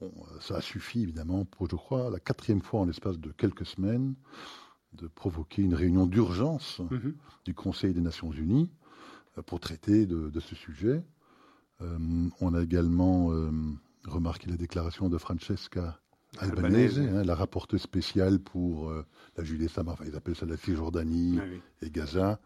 [0.00, 3.32] Bon, euh, ça a suffi évidemment pour, je crois, la quatrième fois en l'espace de
[3.32, 4.14] quelques semaines,
[4.96, 7.14] de provoquer une réunion d'urgence mhm.
[7.44, 8.70] du Conseil des Nations Unies
[9.38, 11.02] euh, pour traiter de, ce sujet.
[11.82, 11.98] Euh,
[12.40, 13.50] on a également euh,
[14.06, 16.00] remarqué la déclaration de Francesca
[16.38, 18.92] Albanese, hein, la rapporteuse spéciale pour
[19.36, 22.40] la Judée-Samar, enfin, ils appellent ça la Cisjordanie ah et Gaza,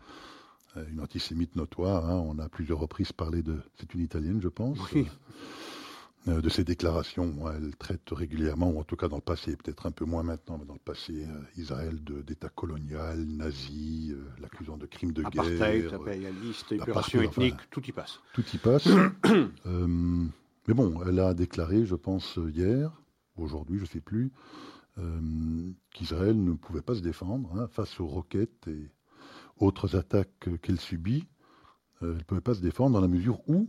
[0.90, 2.09] une antisémite notoire.
[2.09, 2.22] Hein.
[2.26, 3.59] on a à plusieurs reprises parlé de.
[3.78, 4.78] C'est une italienne, je pense.
[6.26, 7.35] de ces déclarations.
[7.50, 10.59] Elle traite régulièrement, ou en tout cas dans le passé, peut-être un peu moins maintenant,
[10.59, 15.44] mais dans le passé, Israël d'État colonial, nazi, l'accusant de crimes de guerre.
[15.44, 18.20] Apartheid, impérialiste, épuration ethnique, tout y passe.
[18.35, 18.87] Tout y passe.
[19.64, 22.92] mais bon, elle a déclaré, je pense, hier,
[23.37, 24.30] aujourd'hui, je ne sais plus,
[25.94, 28.90] qu'Israël ne pouvait pas se défendre hein, face aux roquettes et
[29.61, 31.27] autres attaques qu'elle subit.
[32.03, 33.68] elle ne pouvait pas se défendre dans la mesure où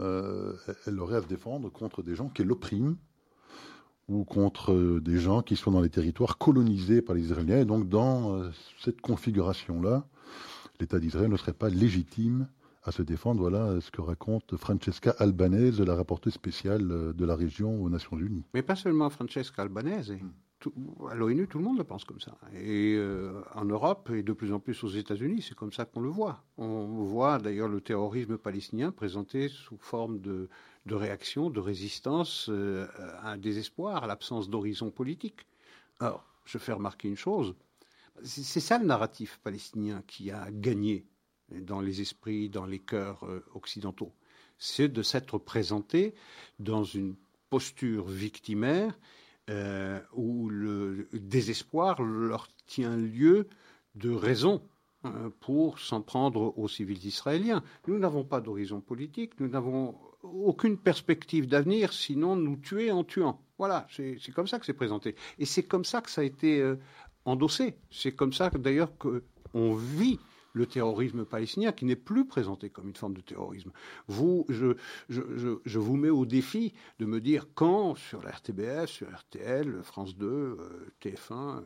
[0.00, 0.54] euh,
[0.86, 2.96] elle aurait à se défendre contre des gens qui l'oppriment
[4.08, 7.60] ou contre des gens qui sont dans les territoires colonisés par les Israéliens.
[7.60, 10.04] Et donc, dans euh, cette configuration-là,
[10.80, 12.48] l'État d'Israël ne serait pas légitime
[12.82, 13.40] à se défendre.
[13.40, 18.18] Voilà ce que raconte Francesca Albanese, la rapporteuse spéciale euh, de la région aux Nations
[18.18, 18.44] Unies.
[18.54, 20.14] Mais pas seulement Francesca Albanese.
[21.08, 22.36] À l'ONU, tout le monde le pense comme ça.
[22.54, 26.00] Et euh, en Europe, et de plus en plus aux États-Unis, c'est comme ça qu'on
[26.00, 26.44] le voit.
[26.58, 30.48] On voit d'ailleurs le terrorisme palestinien présenté sous forme de,
[30.86, 32.86] réaction, de résistance euh,
[33.22, 35.46] à un désespoir, à l'absence d'horizon politique.
[35.98, 37.54] Alors, je fais remarquer une chose.
[38.22, 41.06] C'est ça le narratif palestinien qui a gagné
[41.50, 44.12] dans les esprits, dans les cœurs euh, occidentaux.
[44.58, 46.14] C'est de s'être présenté
[46.58, 47.16] dans une
[47.48, 48.98] posture victimaire
[49.50, 53.48] euh, où le désespoir leur tient lieu
[53.96, 54.62] de raison
[55.02, 57.62] hein, pour s'en prendre aux civils israéliens.
[57.88, 63.40] Nous n'avons pas d'horizon politique, nous n'avons aucune perspective d'avenir, sinon nous tuer en tuant.
[63.58, 65.16] Voilà, c'est comme ça que c'est présenté.
[65.38, 66.76] Et c'est comme ça que ça a été euh,
[67.24, 67.74] endossé.
[67.90, 70.18] C'est comme ça d'ailleurs qu'on vit
[70.52, 73.70] le terrorisme palestinien, qui n'est plus présenté comme une forme de terrorisme.
[74.08, 74.76] Vous, je,
[75.08, 75.22] je,
[75.64, 80.16] je, vous mets au défi de me dire quand, sur la RTBF, sur RTL, France
[80.16, 80.56] 2, euh,
[81.02, 81.62] TF1, euh,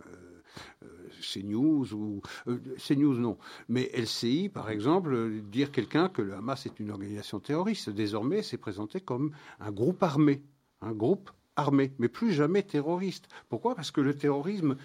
[0.82, 0.86] euh,
[1.20, 2.22] CNews, ou
[2.76, 7.90] CNews non, mais LCI, par exemple, dire quelqu'un que le Hamas est une organisation terroriste.
[7.90, 10.42] Désormais, c'est présenté comme un groupe armé,
[10.80, 13.28] un groupe armé, mais plus jamais terroriste.
[13.48, 13.74] Pourquoi?
[13.74, 14.76] Parce que le terrorisme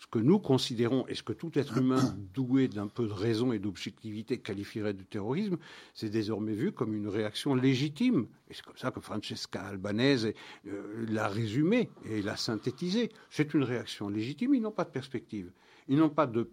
[0.00, 3.52] ce que nous considérons, et ce que tout être humain doué d'un peu de raison
[3.52, 5.58] et d'objectivité qualifierait de terrorisme,
[5.92, 8.26] c'est désormais vu comme une réaction légitime.
[8.48, 10.32] Et c'est comme ça que Francesca Albanese
[10.66, 13.10] euh, l'a résumé et l'a synthétisé.
[13.28, 15.52] C'est une réaction légitime, ils n'ont pas de perspective.
[15.86, 16.50] Ils n'ont pas de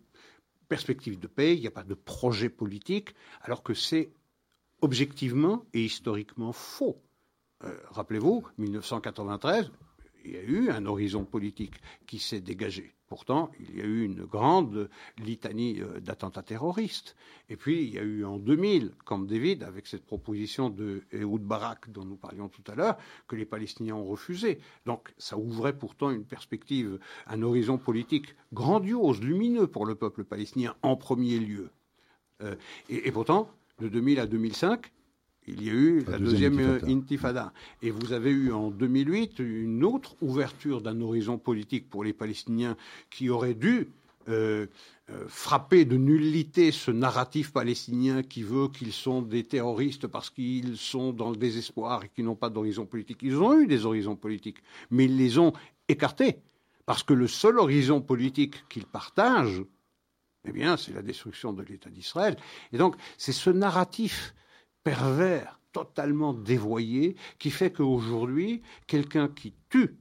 [0.67, 4.11] perspective de paix, il n'y a pas de projet politique, alors que c'est
[4.81, 7.01] objectivement et historiquement faux.
[7.63, 9.71] Euh, rappelez-vous, 1993,
[10.27, 12.93] il y a eu un horizon politique qui s'est dégagé.
[13.07, 17.15] Pourtant, il y a eu une grande litanie euh, d'attentats terroristes.
[17.47, 21.41] Et puis, il y a eu en 2000, Camp David, avec cette proposition de Ehud
[21.41, 22.97] Barak dont nous parlions tout à l'heure,
[23.29, 24.59] que les Palestiniens ont refusé.
[24.85, 30.75] Donc, ça ouvrait pourtant une perspective, un horizon politique grandiose, lumineux pour le peuple palestinien
[30.81, 31.69] en premier lieu.
[32.43, 32.55] Euh,
[32.89, 34.91] et, et pourtant, de 2000 à 2005,
[35.47, 37.53] il y a eu la, deuxième, intifada.
[37.81, 42.75] Et vous avez eu en 2008 une autre ouverture d'un horizon politique pour les Palestiniens
[43.09, 43.87] qui aurait dû
[44.29, 44.67] euh,
[45.09, 50.75] euh, frapper de nullité ce narratif palestinien qui veut qu'ils sont des terroristes parce qu'ils
[50.75, 53.19] sont dans le désespoir et qu'ils n'ont pas d'horizon politique.
[53.21, 54.57] Ils ont eu des horizons politiques,
[54.91, 55.53] mais ils les ont
[55.87, 56.39] écartés
[56.85, 59.63] parce que le seul horizon politique qu'ils partagent,
[60.45, 62.37] eh bien, c'est la destruction de l'État d'Israël.
[62.73, 64.33] Et donc, c'est ce narratif
[64.83, 69.97] pervers, totalement dévoyé, qui fait qu'aujourd'hui, quelqu'un qui tue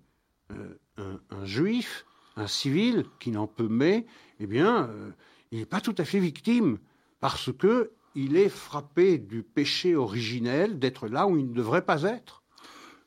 [0.53, 4.07] euh, un, juif, un civil, qui n'en peut mais,
[4.41, 5.11] eh bien, euh,
[5.51, 6.79] il n'est pas tout à fait victime,
[7.21, 12.05] parce que il est frappé du péché originel d'être là où il ne devrait pas
[12.05, 12.43] être.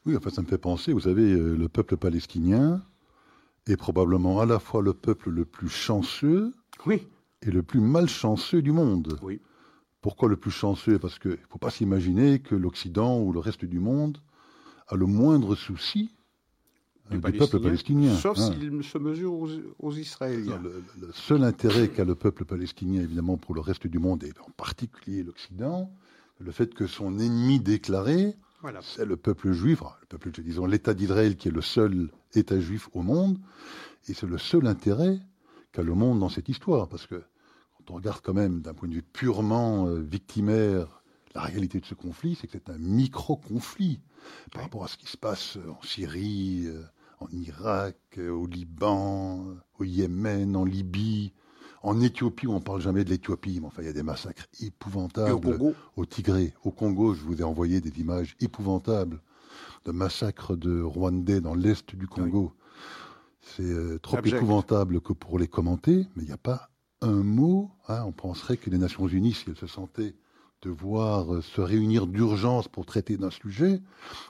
[0.06, 2.84] Oui, enfin, ça me fait penser, vous savez, euh, le peuple palestinien
[3.68, 6.54] est probablement à la fois le peuple le plus chanceux
[6.86, 7.08] oui.
[7.42, 9.20] et le plus malchanceux du monde.
[9.22, 9.42] Oui.
[10.02, 13.66] Pourquoi le plus chanceux Parce qu'il ne faut pas s'imaginer que l'Occident ou le reste
[13.66, 14.18] du monde
[14.88, 16.12] a le moindre souci
[17.10, 18.16] du, peuple palestinien.
[18.16, 18.52] Sauf hein.
[18.54, 19.34] s'il se mesure
[19.80, 20.62] aux, Israéliens.
[20.62, 24.52] Le, seul intérêt qu'a le peuple palestinien, évidemment, pour le reste du monde, et en
[24.52, 25.92] particulier l'Occident,
[26.40, 28.36] le fait que son ennemi déclaré,
[28.82, 32.90] c'est le peuple juif, le peuple, disons, l'État d'Israël qui est le seul État juif
[32.94, 33.40] au monde,
[34.08, 35.20] et c'est le seul intérêt
[35.72, 37.22] qu'a le monde dans cette histoire, parce que
[37.90, 41.04] on regarde quand même d'un point de vue purement euh, victimaire
[41.36, 44.02] la réalité de ce conflit, c'est que c'est un micro-conflit
[44.52, 46.84] par rapport à ce qui se passe en Syrie, euh,
[47.20, 49.46] en Irak, euh, au Liban,
[49.78, 51.34] au Yémen, en Libye,
[51.84, 54.48] en Éthiopie, on ne parle jamais de l'Éthiopie, mais enfin, il y a des massacres
[54.60, 55.32] épouvantables.
[55.32, 59.22] au Congo Au Tigré, au Congo, je vous ai envoyé des images épouvantables
[59.86, 62.54] de massacres de Rwandais dans l'est du Congo.
[63.42, 66.70] C'est trop épouvantable que pour les commenter, mais il n'y a pas
[67.02, 70.16] un mot, hein, on penserait que les Nations Unies, si elles se sentaient
[70.62, 73.82] de voir euh, se réunir d'urgence pour traiter d'un sujet,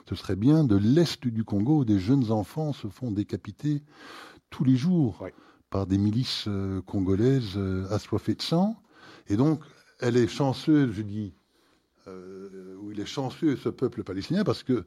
[0.08, 3.82] ce serait bien de l'Est du Congo où des jeunes enfants se font décapiter
[4.50, 5.26] tous les jours
[5.70, 8.76] par des milices euh, congolaises euh, assoiffées de sang.
[9.28, 9.62] Et donc,
[9.98, 11.34] elle est chanceuse, je dis,
[12.06, 14.84] où il est chanceux ce peuple palestinien parce que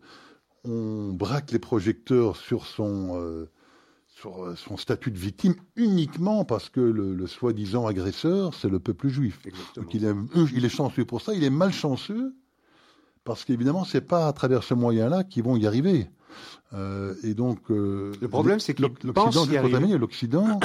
[0.65, 3.47] on braque les projecteurs sur son
[4.23, 9.09] sur euh, son statut de victime uniquement parce que le, soi-disant agresseur, c'est le peuple
[9.09, 9.39] juif.
[9.75, 10.13] Donc il est,
[10.55, 12.33] il est chanceux pour ça, il est malchanceux
[13.25, 16.09] parce qu'évidemment, c'est pas à travers ce moyen-là qu'ils vont y arriver.
[16.73, 20.59] Euh, et donc, euh, le problème, c'est que l'Occident, l'Occident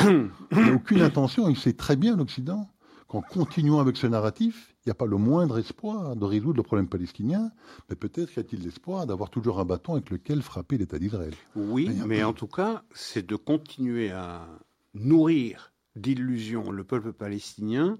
[0.53, 1.49] n'a aucune intention.
[1.49, 2.69] Il sait très bien l'Occident
[3.09, 6.63] qu'en continuant avec ce narratif, il n'y a pas le moindre espoir de résoudre le
[6.63, 7.51] problème palestinien,
[7.89, 11.35] mais peut-être y a-t-il l'espoir d'avoir toujours un bâton avec lequel frapper l'État d'Israël.
[11.57, 14.47] Oui, mais en tout cas, c'est de continuer à
[14.95, 17.99] nourrir d'illusions le peuple palestinien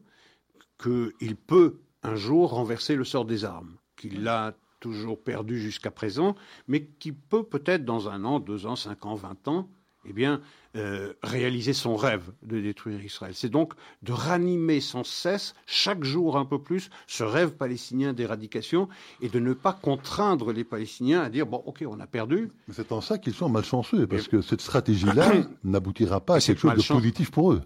[0.81, 6.37] qu'il peut un jour renverser le sort des armes, qu'il l'a toujours perdu jusqu'à présent,
[6.69, 9.69] mais qui peut peut-être dans un an, deux ans, cinq ans, vingt ans,
[10.05, 10.41] eh bien,
[10.77, 13.33] euh, réaliser son rêve de détruire Israël.
[13.35, 18.89] C'est donc de ranimer sans cesse, chaque jour un peu plus, ce rêve palestinien d'éradication
[19.21, 22.51] et de ne pas contraindre les Palestiniens à dire bon, ok, on a perdu.
[22.71, 25.33] C'est en ça qu'ils sont malchanceux, parce que cette stratégie-là
[25.65, 27.63] n'aboutira pas à quelque chose de positif pour eux.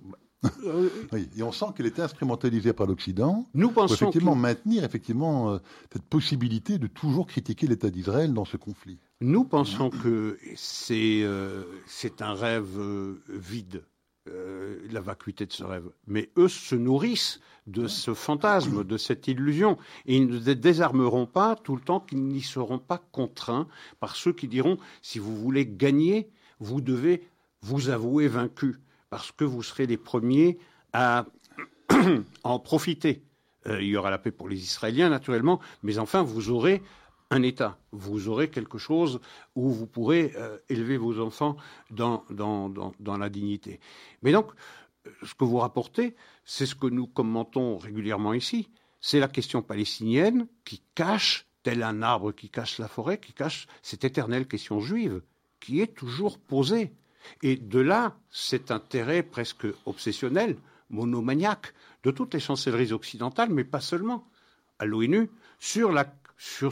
[0.65, 4.85] Euh, oui, et on sent qu'elle était instrumentalisée par l'Occident Nous pensons pour effectivement maintenir
[4.85, 5.59] effectivement euh,
[5.93, 8.99] cette possibilité de toujours critiquer l'État d'Israël dans ce conflit.
[9.23, 11.63] Nous pensons que c'est euh,
[12.21, 12.79] un rêve
[13.29, 13.85] vide,
[14.27, 15.91] la vacuité de ce rêve.
[16.07, 21.55] Mais eux se nourrissent de ce fantasme, de cette illusion, et ils ne désarmeront pas
[21.55, 23.69] tout le temps qu'ils n'y seront pas contraints
[24.01, 27.23] par ceux qui diront si vous voulez gagner, vous devez
[27.61, 28.77] vous avouer vaincu
[29.11, 30.59] parce que vous serez les premiers
[30.93, 31.27] à
[32.45, 33.23] en profiter.
[33.67, 36.83] Euh, il y aura la paix pour les Israéliens, naturellement, mais enfin, vous aurez
[37.33, 37.79] un État.
[37.93, 39.21] Vous aurez quelque chose
[39.55, 41.57] où vous pourrez euh, élever vos enfants
[41.91, 43.81] dans, dans, dans, la dignité.
[44.23, 44.53] Mais donc,
[45.07, 46.15] euh, ce que vous rapportez,
[46.45, 48.69] c'est ce que nous commentons régulièrement ici.
[49.01, 53.67] C'est la question palestinienne qui cache, tel un arbre qui cache la forêt, qui cache
[53.81, 55.23] cette éternelle question juive,
[55.59, 56.93] qui est toujours posée.
[57.43, 60.59] Et de là, cet intérêt presque obsessionnel,
[60.91, 61.73] monomaniaque,
[62.03, 64.29] de toutes les chancelleries occidentales, mais pas seulement,
[64.79, 65.31] à l'ONU,
[65.61, 65.93] sur,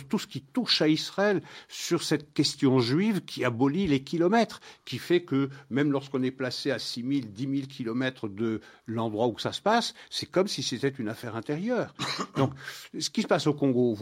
[0.08, 4.98] tout ce qui touche à Israël, sur cette question juive qui abolit les kilomètres, qui
[4.98, 9.38] fait que même lorsqu'on est placé à 6 000, 10 000 kilomètres de l'endroit où
[9.38, 11.94] ça se passe, c'est comme si c'était une affaire intérieure.
[12.36, 12.52] Donc,
[12.98, 13.96] ce qui se passe au Congo,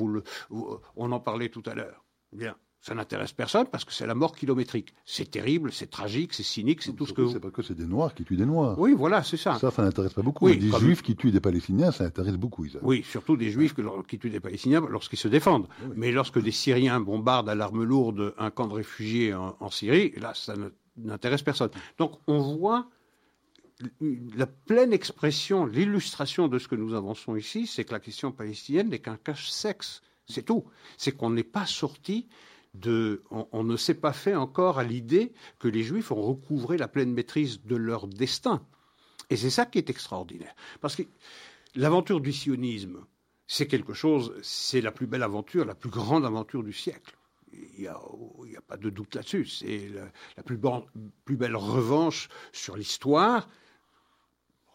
[0.97, 2.05] on en parlait tout à l'heure.
[2.33, 4.95] Bien, ça n'intéresse personne parce que c'est la mort kilométrique.
[5.05, 7.27] C'est terrible, c'est tragique, c'est cynique, c'est tout ce que.
[7.27, 8.79] C'est pas que c'est des Noirs qui tuent des Noirs.
[8.79, 9.59] Oui, voilà, c'est ça.
[9.59, 10.49] Ça, ça n'intéresse pas beaucoup.
[10.49, 12.83] des Juifs qui tuent des Palestiniens, ça intéresse beaucoup, Isaac.
[12.85, 13.75] Oui, surtout des Juifs
[14.07, 15.67] qui tuent des Palestiniens lorsqu'ils se défendent.
[15.97, 20.33] Mais lorsque des Syriens bombardent à l'arme lourde un camp de réfugiés en, Syrie, là,
[20.35, 20.55] ça
[20.97, 21.71] n'intéresse personne.
[21.99, 22.89] Donc, on voit
[24.01, 28.89] la pleine expression, l'illustration de ce que nous avançons ici, c'est que la question palestinienne
[28.89, 30.03] n'est qu'un cache-sexe.
[30.27, 30.65] C'est tout.
[30.97, 32.29] C'est qu'on n'est pas sorti
[33.31, 37.13] on, ne s'est pas fait encore à l'idée que les Juifs ont recouvré la pleine
[37.13, 38.65] maîtrise de leur destin.
[39.31, 40.55] Et c'est ça qui est extraordinaire.
[40.81, 41.03] Parce que
[41.75, 43.05] l'aventure du sionisme,
[43.47, 47.17] c'est quelque chose, c'est la plus belle aventure, la plus grande aventure du siècle.
[47.53, 49.47] Il n'y a, pas de doute là-dessus.
[49.47, 49.89] C'est
[50.37, 50.59] la, plus,
[51.25, 53.49] plus, belle revanche sur l'histoire,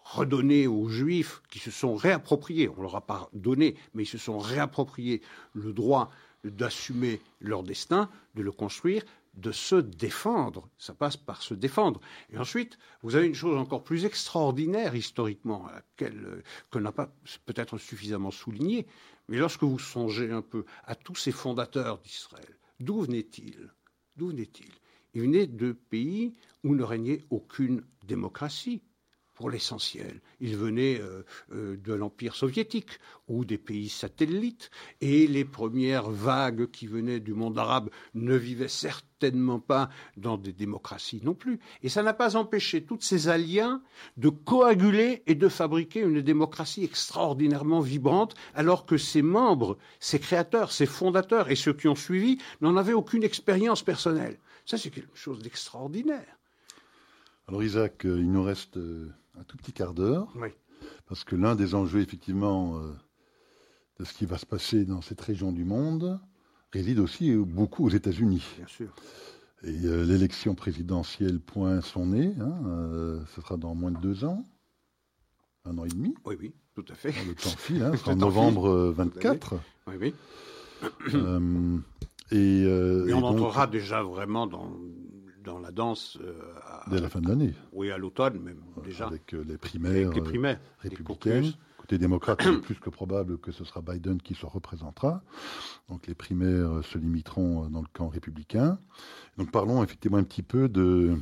[0.04, 4.08] redonnée aux Juifs qui se sont réappropriés, on ne leur a pas donné, mais ils
[4.08, 5.22] se sont réappropriés
[5.54, 6.10] le droit
[6.44, 9.04] d'assumer leur destin, de le construire,
[9.36, 10.70] de se défendre.
[10.78, 12.00] Ça passe par se défendre.
[12.32, 17.12] Et ensuite, vous avez une chose encore plus extraordinaire historiquement, laquelle euh, qu'on n'a pas
[17.46, 18.86] peut-être suffisamment souligné,
[19.30, 23.72] mais lorsque vous songez un peu à tous ces fondateurs d'Israël, d'où venaient-ils?
[24.18, 24.72] D'où venaient-ils?
[25.16, 26.34] Ils venaient de pays
[26.64, 28.82] où ne régnait aucune démocratie
[29.36, 30.22] pour l'essentiel.
[30.40, 31.24] Ils venaient euh,
[31.54, 34.70] euh, de l'Empire soviétique ou des pays satellites,
[35.02, 40.52] et les premières vagues qui venaient du monde arabe ne vivaient certainement pas dans des
[40.54, 41.60] démocraties non plus.
[41.82, 43.82] Et ça n'a pas empêché toutes ces aliens
[44.18, 50.72] de coaguler et de fabriquer une démocratie extraordinairement vibrante, alors que ses membres, ses créateurs,
[50.72, 54.38] ses fondateurs et ceux qui ont suivi n'en avaient aucune expérience personnelle.
[54.66, 56.38] Ça, c'est quelque chose d'extraordinaire.
[57.48, 58.78] Alors Isaac, euh, il nous reste
[59.44, 60.34] un tout petit quart d'heure.
[61.08, 62.94] Parce que l'un des enjeux, effectivement, euh,
[64.00, 66.20] de ce qui va se passer dans cette région du monde
[66.72, 68.44] réside aussi beaucoup aux États-Unis.
[68.58, 68.96] Bien sûr.
[69.64, 72.34] Et euh, l'élection présidentielle point son nez.
[72.40, 74.46] Hein, euh, ce sera dans moins de deux ans,
[75.66, 76.16] un an et demi.
[76.26, 76.54] Oui, oui.
[76.74, 77.14] Tout à fait.
[77.28, 79.56] Le temps file, hein, en novembre 24.
[79.88, 80.14] Oui, oui.
[82.32, 82.66] Et,
[83.06, 84.72] Mais on entrera déjà vraiment dans,
[85.44, 86.18] dans la danse.
[86.22, 86.34] Euh,
[86.88, 87.54] dès la fin de l'année.
[87.72, 89.08] Oui, à l'automne même, déjà.
[89.08, 91.54] Avec les primaires, les primaires républicaines.
[91.78, 95.22] Côté démocrate, il est plus que probable que ce sera Biden qui se représentera.
[95.90, 98.80] Donc les primaires se limiteront dans le camp républicain.
[99.38, 101.18] Donc parlons effectivement un petit peu de,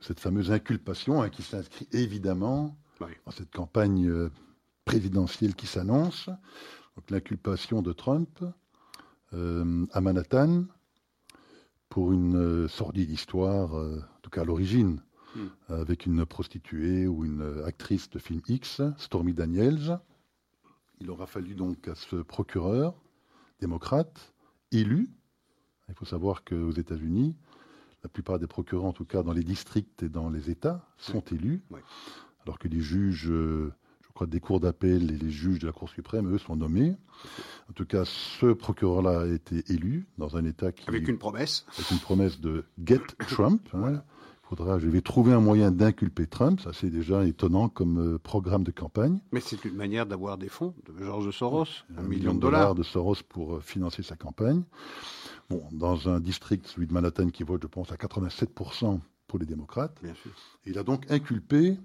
[0.00, 4.30] cette fameuse inculpation hein, qui s'inscrit évidemment dans cette campagne
[4.84, 6.28] présidentielle qui s'annonce.
[6.96, 8.44] Donc l'inculpation de Trump
[9.32, 10.64] euh, à Manhattan
[11.90, 15.02] pour une euh, sordide histoire, euh, en tout cas à l'origine,
[15.36, 15.46] hmm.
[15.68, 20.00] avec une prostituée ou une actrice de film X, Stormy Daniels.
[21.00, 22.94] Il aura fallu donc à ce procureur
[23.60, 24.32] démocrate
[24.72, 25.10] élu.
[25.88, 27.36] Il faut savoir qu'aux États-Unis,
[28.02, 31.20] la plupart des procureurs, en tout cas dans les districts et dans les États, sont
[31.32, 31.62] élus,
[32.44, 33.32] alors que les juges
[34.26, 36.96] des cours d'appel et les juges de la Cour suprême, eux, sont nommés.
[37.68, 40.88] En tout cas, ce procureur-là a été élu dans un État qui...
[40.88, 41.66] Avec une promesse.
[41.76, 44.02] Avec une promesse de «get Trump hein.
[44.50, 46.58] Faudra, je vais trouver un moyen d'inculper Trump.
[46.58, 49.20] Ça, c'est déjà étonnant comme euh, programme de campagne.
[49.30, 51.66] Mais c'est une manière d'avoir des fonds de George Soros,
[51.96, 52.74] un, million, de dollars.
[52.74, 54.64] de Soros pour euh, financer sa campagne.
[55.50, 58.98] Bon, dans un district, celui de Manhattan, qui vote, je pense, à 87%
[59.28, 59.96] pour les démocrates.
[60.02, 60.32] Bien sûr.
[60.66, 61.78] Il a donc inculpé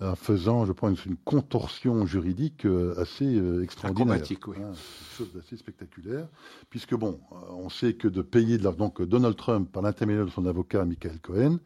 [0.00, 4.22] en faisant, je pense, une contorsion juridique euh, assez euh, extraordinaire.
[4.46, 4.56] oui.
[4.62, 4.72] Hein,
[5.16, 6.26] chose d'assez spectaculaire,
[6.70, 10.24] puisque bon, euh, on sait que de payer de l'argent, donc Donald Trump, par l'intermédiaire
[10.24, 11.58] de son avocat Michael Cohen,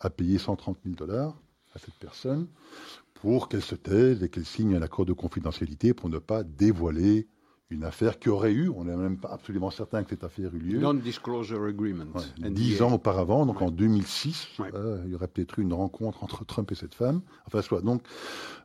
[0.00, 1.36] a payé 130 000 dollars
[1.74, 2.46] à cette personne
[3.14, 7.28] pour qu'elle se taise et qu'elle signe un accord de confidentialité pour ne pas dévoiler
[7.70, 10.60] une affaire qui aurait eu, on n'est même pas absolument certain que cette affaire eut
[10.60, 10.78] lieu.
[10.78, 12.04] Non-disclosure agreement.
[12.38, 16.44] dix ans auparavant, donc en 2006, euh, il y aurait peut-être eu une rencontre entre
[16.44, 17.22] Trump et cette femme.
[17.46, 17.80] Enfin, soit.
[17.80, 18.02] Donc,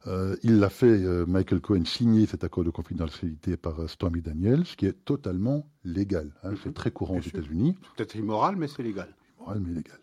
[0.06, 4.66] euh, il l'a fait, euh, Michael Cohen, signer cet accord de confidentialité par Stormy Daniels,
[4.66, 6.32] ce qui est totalement légal.
[6.44, 6.52] Hein.
[6.62, 6.74] C'est mhm.
[6.74, 7.76] très courant aux États-Unis.
[7.98, 9.10] Peut-être immoral, mais c'est légal.
[9.40, 10.00] Immoral, mais légal.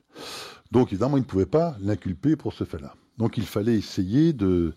[0.73, 2.95] Donc, évidemment, il ne pouvait pas l'inculper pour ce fait-là.
[3.17, 4.75] Donc, il fallait essayer de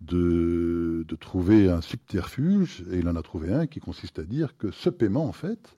[0.00, 4.70] de, trouver un subterfuge, et il en a trouvé un qui consiste à dire que
[4.70, 5.76] ce paiement, en fait,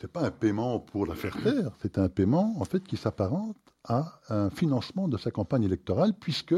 [0.00, 3.56] c'est pas un paiement pour la faire taire, c'est un paiement, en fait, qui s'apparente
[3.84, 6.54] à un financement de sa campagne électorale, puisque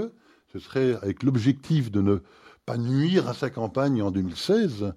[0.53, 2.19] ce serait avec l'objectif de ne
[2.67, 4.93] pas nuire à sa campagne en 2016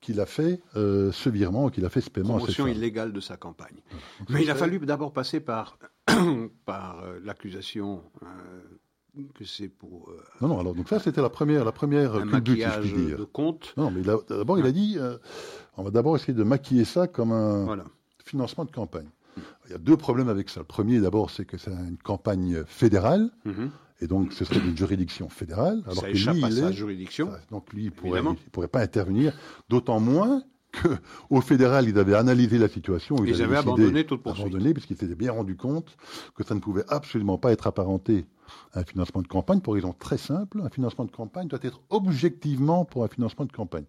[0.00, 2.36] qu'il a fait euh, ce virement, qu'il a fait ce paiement.
[2.36, 3.76] Promotion illégale de sa campagne.
[4.28, 5.78] Mais il a fallu d'abord passer par,
[6.66, 8.26] par euh, l'accusation euh,
[9.34, 10.08] que c'est pour.
[10.10, 10.60] Euh, non, non.
[10.60, 13.74] Alors donc ça, c'était la première, la première un maquillage si de compte.
[13.76, 15.18] Non, mais d'abord, il a dit, euh,
[15.76, 17.84] on va d'abord essayer de maquiller ça comme un
[18.24, 19.08] financement de campagne.
[19.66, 20.60] Il y a deux problèmes avec ça.
[20.60, 23.30] Le premier, d'abord, c'est que c'est une campagne fédérale.
[23.44, 23.70] Mhm.
[24.00, 25.80] Et donc, ce serait une juridiction fédérale.
[25.84, 27.30] Alors ça que échappe lui, à sa juridiction.
[27.50, 29.32] donc, lui, il ne pourrait, pas intervenir.
[29.68, 30.42] D'autant moins
[30.72, 33.16] qu'au fédéral, ils avaient analysé la situation.
[33.24, 34.46] Ils, ils avaient abandonné toute poursuite.
[34.46, 35.96] Abandonné, puisqu'ils s'étaient bien rendu compte
[36.34, 38.26] que ça ne pouvait absolument pas être apparenté
[38.74, 40.60] un financement de campagne pour raison très simple.
[40.62, 43.84] Un financement de campagne doit être objectivement pour un financement de campagne.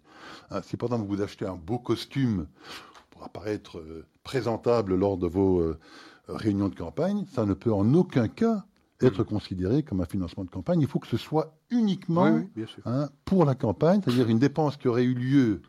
[0.50, 2.46] Hein, si par exemple vous achetez un beau costume
[3.10, 5.78] pour apparaître euh, présentable lors de vos euh,
[6.28, 8.64] réunions de campagne, ça ne peut en aucun cas
[9.00, 10.80] être considéré comme un financement de campagne.
[10.80, 12.40] Il faut que ce soit uniquement
[12.86, 15.62] hein, pour la campagne, c'est-à-dire une dépense qui aurait eu lieu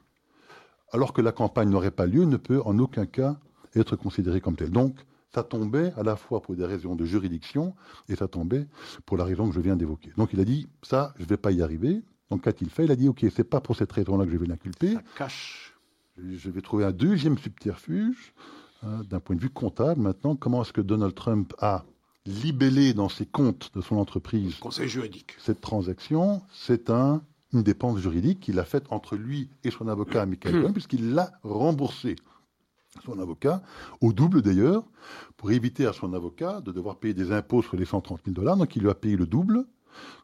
[0.95, 3.37] alors que la campagne n'aurait pas lieu, ne peut en aucun cas
[3.75, 4.71] être considérée comme telle.
[4.71, 4.95] Donc,
[5.33, 7.75] ça tombait à la fois pour des raisons de juridiction
[8.07, 8.65] et ça tombait
[9.05, 10.13] pour la raison que je viens d'évoquer.
[10.15, 12.01] Donc il a dit ça, je ne vais pas y arriver.
[12.29, 12.85] Donc qu'a-t-il fait?
[12.85, 14.93] Il a dit ok, c'est pas pour cette raison-là que je vais l'inculper.
[14.93, 15.75] Ça cache.
[16.17, 18.33] Je vais trouver un deuxième subterfuge
[18.81, 19.99] hein, d'un point de vue comptable.
[19.99, 21.83] Maintenant, comment est-ce que Donald Trump a
[22.25, 26.41] libellé dans ses comptes de son entreprise conseil juridique cette transaction?
[26.53, 27.21] C'est un
[27.53, 31.31] une dépense juridique qu'il a faite entre lui et son avocat Michael Cohen, puisqu'il l'a
[31.43, 32.15] remboursé
[33.03, 33.61] son avocat,
[34.01, 34.83] au double d'ailleurs,
[35.37, 38.57] pour éviter à son avocat de devoir payer des impôts sur les 130 000 dollars.
[38.57, 39.65] Donc il lui a payé le double,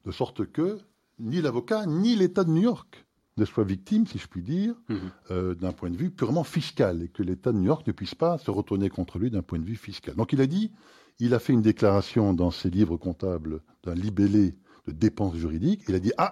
[0.06, 0.78] de sorte que
[1.20, 3.06] ni l'avocat ni l'État de New York
[3.38, 4.98] ne soient victimes, si je puis dire, mhm.
[5.32, 8.16] euh, d'un point de vue purement fiscal, et que l'État de New York ne puisse
[8.16, 10.16] pas se retourner contre lui d'un point de vue fiscal.
[10.16, 10.72] Donc il a dit,
[11.20, 14.56] il a fait une déclaration dans ses livres comptables d'un libellé
[14.88, 16.32] de dépenses juridiques, il a dit, ah,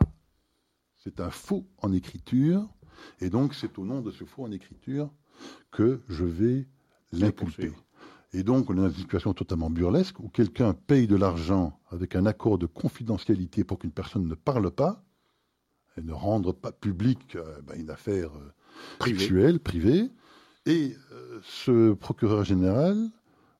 [0.99, 2.67] c'est un faux en écriture,
[3.19, 5.09] et donc c'est au nom de ce faux en écriture
[5.71, 6.67] que je vais
[7.11, 7.71] l'inculper.
[8.33, 12.15] Et donc, on est dans une situation totalement burlesque où quelqu'un paye de l'argent avec
[12.15, 15.03] un accord de confidentialité pour qu'une personne ne parle pas
[15.97, 18.53] et ne rende pas publique euh, ben, une affaire euh,
[18.99, 19.57] privée.
[19.57, 20.11] privée.
[20.67, 23.09] Et euh, ce procureur général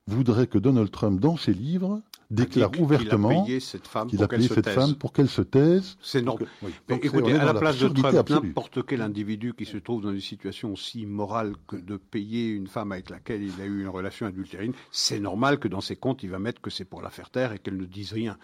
[0.06, 5.12] voudrait que Donald Trump, dans ses livres, déclare ouvertement qu'il a payé cette femme, pour,
[5.12, 5.96] qu'elle se taise.
[6.00, 6.48] C'est normal.
[6.88, 10.72] écoutez, à la place de Trump, n'importe quel individu qui se trouve dans une situation
[10.72, 14.72] aussi immorale que de payer une femme avec laquelle il a eu une relation adultérine,
[14.90, 17.52] c'est normal que dans ses comptes, il va mettre que c'est pour la faire taire
[17.52, 18.38] et qu'elle ne dise rien.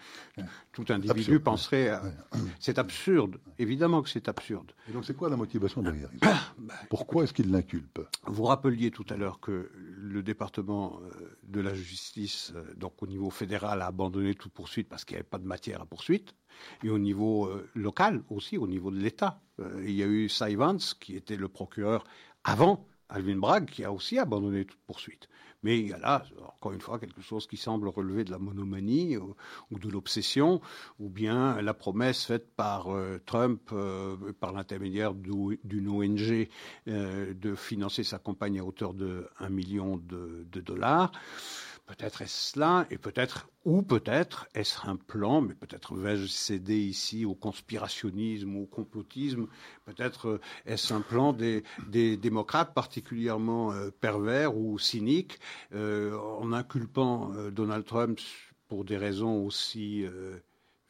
[0.73, 1.89] Tout individu penserait...
[1.89, 2.01] À...
[2.59, 3.37] C'est absurde.
[3.59, 4.71] Évidemment que c'est absurde.
[4.89, 6.09] Et donc c'est quoi la motivation derrière
[6.89, 7.99] Pourquoi est-ce qu'il l'inculpe?
[8.25, 13.07] Vous rappeliez tout à l'heure que le département euh, de la justice, euh, donc au
[13.07, 16.33] niveau fédéral, a abandonné toute poursuite parce qu'il n'y avait pas de matière à poursuite,
[16.83, 19.41] et au niveau euh, local aussi, au niveau de l'État.
[19.81, 22.03] il y a eu Cy Vance, qui était le procureur
[22.43, 25.29] avant Alvin Bragg, qui a aussi abandonné toute poursuite.
[25.63, 26.23] Mais il y a là,
[26.55, 29.35] encore une fois, quelque chose qui semble relever de la monomanie ou,
[29.79, 30.61] de l'obsession,
[30.99, 36.47] ou bien la promesse faite par euh, Trump, euh, par l'intermédiaire d'une ONG,
[36.87, 41.11] euh, de financer sa campagne à hauteur de 1 million de dollars.
[41.87, 47.23] Peut-être est-ce cela, et peut-être, ou peut-être est-ce un plan, mais peut-être vais-je céder ici
[47.23, 49.47] au conspirationnisme au complotisme,
[49.85, 51.63] peut-être euh, est-ce un plan des,
[52.17, 55.39] démocrates particulièrement euh, pervers ou cyniques,
[55.73, 58.19] euh, en inculpant Donald Trump
[58.67, 60.05] pour des raisons aussi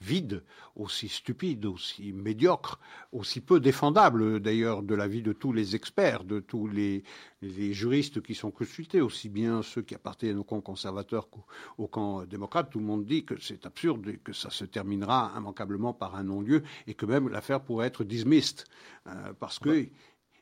[0.02, 0.44] vide,
[0.76, 2.80] aussi stupide, aussi médiocre,
[3.12, 7.04] aussi peu défendable d'ailleurs de l'avis de tous les experts, de tous les,
[7.42, 12.70] juristes qui sont consultés, aussi bien ceux qui appartiennent au camp conservateur qu'au camp démocrate.
[12.70, 16.24] Tout le monde dit que c'est absurde et que ça se terminera immanquablement par un
[16.24, 18.66] non-lieu et que même l'affaire pourrait être dismissed
[19.08, 19.88] euh, parce que.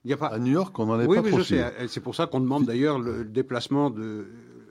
[0.07, 0.27] Il a pas...
[0.27, 1.87] À New York, on n'en est oui, pas Oui, je sais.
[1.87, 4.27] C'est pour ça qu'on demande d'ailleurs le déplacement de,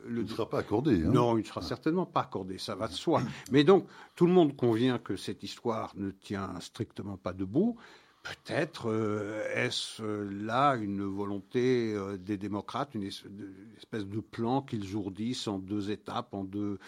[0.09, 1.03] il ne sera pas accordé.
[1.05, 1.11] Hein.
[1.11, 3.23] Non, il ne sera certainement pas accordé, ça va de soi.
[3.51, 3.87] Mais donc,
[4.17, 7.77] tout le monde convient que cette histoire ne tient strictement pas debout.
[8.25, 14.95] Peut-être euh, est-ce euh, là une volonté euh, des démocrates, une espèce de plan qu'ils
[14.95, 16.79] ourdissent en deux étapes, en deux,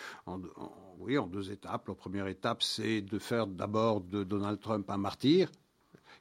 [0.98, 1.88] oui, en deux étapes.
[1.88, 5.50] La première étape, c'est de faire d'abord de Donald Trump un martyr,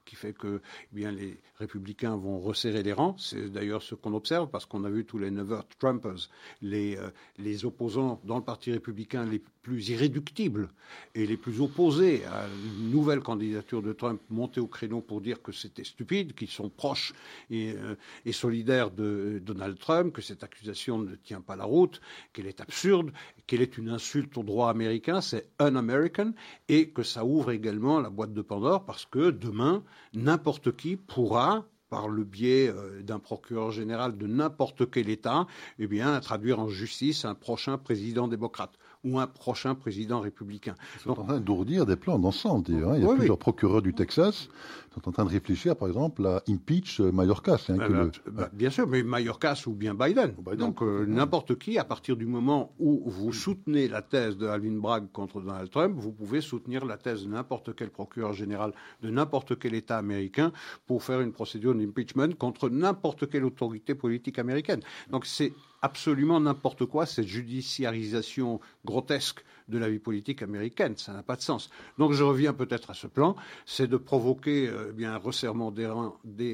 [0.05, 3.17] qui fait que eh bien, les républicains vont resserrer les rangs.
[3.17, 6.29] C'est d'ailleurs ce qu'on observe parce qu'on a vu tous les Never Trumpers,
[6.61, 10.69] les, euh, les opposants dans le Parti républicain les plus irréductibles
[11.15, 15.41] et les plus opposés à une nouvelle candidature de Trump monter au créneau pour dire
[15.41, 17.13] que c'était stupide, qu'ils sont proches
[17.49, 17.95] et, euh,
[18.25, 21.99] et, solidaires de Donald Trump, que cette accusation ne tient pas la route,
[22.31, 23.11] qu'elle est absurde,
[23.47, 26.33] qu'elle est une insulte au droit américain, c'est un-American,
[26.69, 29.83] et que ça ouvre également la boîte de Pandore parce que demain,
[30.13, 35.47] n'importe qui pourra par le biais euh, d'un procureur général de n'importe quel État,
[35.79, 38.71] eh bien, traduire en justice un prochain président démocrate
[39.03, 40.75] ou un prochain président républicain.
[41.03, 42.91] Sont en train d'ourdir des plans d'ensemble, d'ailleurs.
[42.91, 42.97] Hein.
[42.97, 44.49] Il y a plusieurs procureurs du Texas
[44.95, 47.65] sont en train de réfléchir, par exemple, à impeach Mayorkas.
[47.69, 50.33] Hein, bah, bah, bien sûr, mais Mayorkas ou bien Biden.
[50.57, 54.77] Donc, euh, n'importe qui, à partir du moment où vous soutenez la thèse de Alvin
[54.77, 59.09] Bragg contre Donald Trump, vous pouvez soutenir la thèse de n'importe quel procureur général de
[59.09, 60.51] n'importe quel État américain
[60.87, 64.81] pour faire une procédure d'impeachment contre n'importe quelle autorité politique américaine.
[65.09, 70.95] Donc, c'est absolument n'importe quoi, cette judiciarisation grotesque de la vie politique américaine.
[70.97, 71.69] Ça n'a pas de sens.
[71.97, 73.35] Donc je reviens peut-être à ce plan,
[73.65, 75.87] c'est de provoquer euh, bien, un resserrement des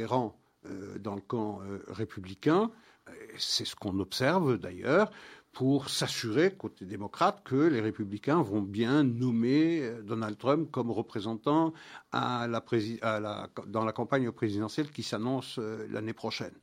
[0.05, 2.72] rangs, euh, dans le camp euh, républicain.
[3.38, 5.12] C'est ce qu'on observe d'ailleurs
[5.51, 11.74] pour s'assurer, côté démocrate, que les républicains vont bien nommer Donald Trump comme représentant
[12.14, 15.59] dans la campagne présidentielle qui s'annonce
[15.89, 16.53] l'année prochaine.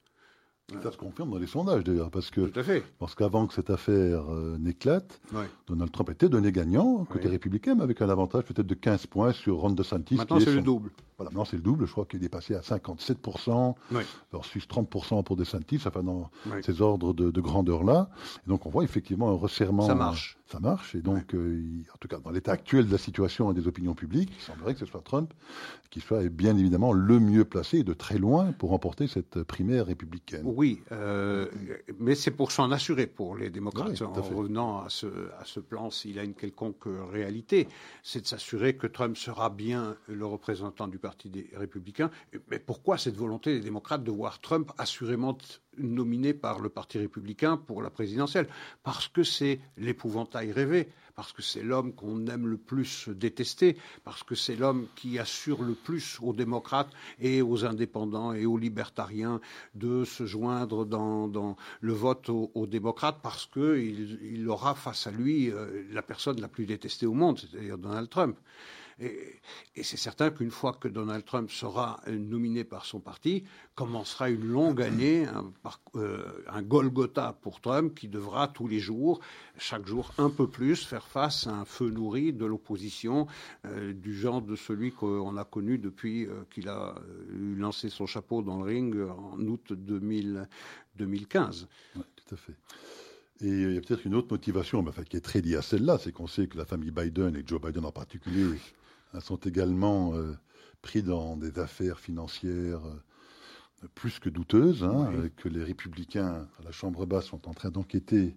[0.82, 2.52] Ça se confirme dans les sondages d'ailleurs, parce que
[2.98, 5.18] parce qu'avant que cette affaire euh, n'éclate,
[5.66, 9.32] Donald Trump était donné gagnant côté républicain, mais avec un avantage peut-être de 15 points
[9.32, 10.14] sur Ron DeSantis.
[10.16, 10.90] Maintenant c'est le double.
[11.18, 11.86] Voilà, maintenant c'est le double.
[11.86, 13.74] Je crois qu'il est passé à 57%
[14.32, 16.30] versus 30% pour DeSantis, enfin dans
[16.62, 18.08] ces ordres de, de grandeur là.
[18.46, 19.86] Et donc on voit effectivement un resserrement.
[19.86, 20.94] Ça marche ça marche.
[20.94, 21.62] Et donc, euh,
[21.94, 24.72] en tout cas, dans l'état actuel de la situation et des opinions publiques, il semblerait
[24.72, 25.32] que ce soit Trump
[25.90, 30.42] qui soit bien évidemment le mieux placé de très loin pour remporter cette primaire républicaine.
[30.44, 31.46] Oui, euh,
[31.98, 34.02] mais c'est pour s'en assurer pour les démocrates.
[34.02, 35.06] en revenant à ce,
[35.38, 37.68] à ce plan, s'il a une quelconque réalité,
[38.02, 42.10] c'est de s'assurer que Trump sera bien le représentant du Parti des républicains.
[42.50, 45.38] Mais pourquoi cette volonté des démocrates de voir Trump assurément
[45.78, 48.46] nominé par le Parti républicain pour la présidentielle,
[48.82, 54.22] parce que c'est l'épouvantail rêvé, parce que c'est l'homme qu'on aime le plus détester, parce
[54.22, 59.40] que c'est l'homme qui assure le plus aux démocrates et aux indépendants et aux libertariens
[59.74, 65.50] de se joindre dans, le vote aux, démocrates, parce qu'il il aura face à lui
[65.50, 68.36] euh, la personne la plus détestée au monde, c'est-à-dire Donald Trump.
[69.00, 69.40] Et,
[69.82, 73.44] c'est certain qu'une fois que Donald Trump sera nominé par son parti,
[73.76, 75.52] commencera une longue année, un,
[75.94, 76.26] euh,
[76.62, 79.20] Golgotha pour Trump qui devra tous les jours,
[79.56, 83.28] chaque jour un peu plus, faire face à un feu nourri de l'opposition
[83.66, 86.96] euh, du genre de celui qu'on a connu depuis euh, qu'il a
[87.56, 91.68] lancé son chapeau dans le ring en août 2015.
[91.94, 92.54] Oui, tout à fait.
[93.40, 96.10] Et il y a peut-être une autre motivation, qui est très liée à celle-là, c'est
[96.10, 98.58] qu'on sait que la famille Biden, et Joe Biden en particulier,
[99.20, 100.36] sont également euh,
[100.82, 106.72] pris dans des affaires financières euh, plus que douteuses, hein, que les républicains à la
[106.72, 108.36] Chambre basse sont en train d'enquêter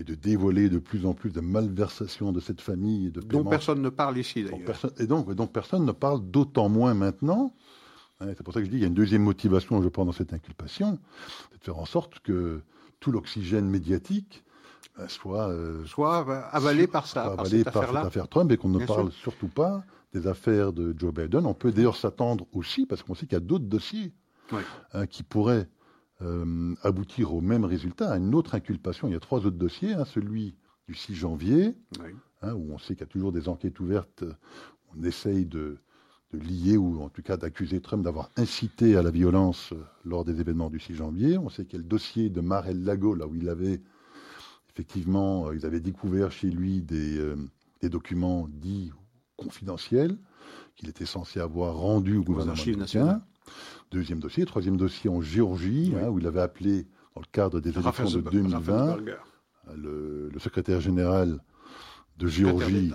[0.00, 3.10] et de dévoiler de plus en plus de malversations de cette famille.
[3.10, 4.76] De dont personne ne parle ici, d'ailleurs.
[4.98, 7.52] Et donc, donc personne ne parle d'autant moins maintenant.
[8.20, 10.06] Hein, c'est pour ça que je dis qu'il y a une deuxième motivation, je pense,
[10.06, 10.98] dans cette inculpation,
[11.50, 12.60] c'est de faire en sorte que
[13.00, 14.44] tout l'oxygène médiatique
[14.98, 19.12] euh, soit, euh, soit avalé par ça, par, cette, affaire Trump et qu'on ne parle
[19.12, 21.46] surtout pas des affaires de Joe Biden.
[21.46, 24.12] On peut d'ailleurs s'attendre aussi, parce qu'on sait qu'il y a d'autres dossiers
[24.92, 25.68] hein, qui pourraient
[26.22, 29.08] euh, aboutir au même résultat, à une autre inculpation.
[29.08, 30.56] Il y a trois autres dossiers, hein, celui
[30.86, 31.76] du 6 janvier,
[32.42, 34.24] hein, où on sait qu'il y a toujours des enquêtes ouvertes,
[34.96, 35.78] on essaye de,
[36.32, 40.40] de lier ou en tout cas d'accuser Trump d'avoir incité à la violence lors des
[40.40, 41.36] événements du 6 janvier.
[41.36, 43.82] On sait qu'il y a le dossier de Mar-el-Lago, là où il avait
[44.78, 47.36] effectivement, euh, ils avaient découvert chez lui euh,
[47.80, 48.92] des, documents dits
[49.38, 50.18] confidentiels
[50.76, 53.22] qu'il était censé avoir rendus au gouvernement américain.
[53.90, 54.44] Deuxième dossier.
[54.44, 58.20] Troisième dossier en Géorgie, hein, où il avait appelé, dans le cadre des élections de
[58.20, 58.98] 2020,
[59.76, 61.42] le, le, secrétaire général
[62.18, 62.92] de Géorgie.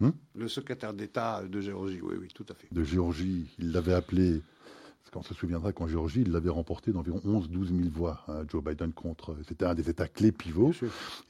[0.00, 0.10] Hmm?
[0.34, 2.66] Le secrétaire d'État de Géorgie, oui, oui, tout à fait.
[2.72, 4.42] De Géorgie, il l'avait appelé
[5.14, 8.92] on se souviendra qu'en Géorgie, il l'avait remporté d'environ 11-12 000 voix, hein, Joe Biden
[8.92, 9.36] contre.
[9.46, 10.72] C'était un des États clés pivots.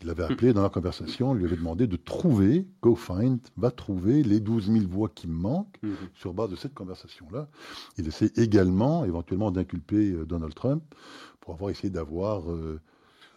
[0.00, 4.22] Il l'avait appelé dans la conversation, lui avait demandé de trouver, go find, va trouver
[4.22, 5.94] les 12 000 voix qui manquent mhm.
[6.14, 7.48] sur base de cette conversation-là.
[7.98, 10.82] Il essaie également, éventuellement, d'inculper euh, Donald Trump
[11.40, 12.50] pour avoir essayé d'avoir.
[12.50, 12.80] Euh,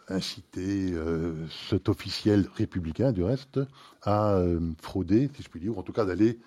[0.07, 3.59] incité euh, cet officiel républicain, du reste,
[4.03, 4.39] à
[4.79, 6.37] frauder, si je puis dire, ou en tout cas d'aller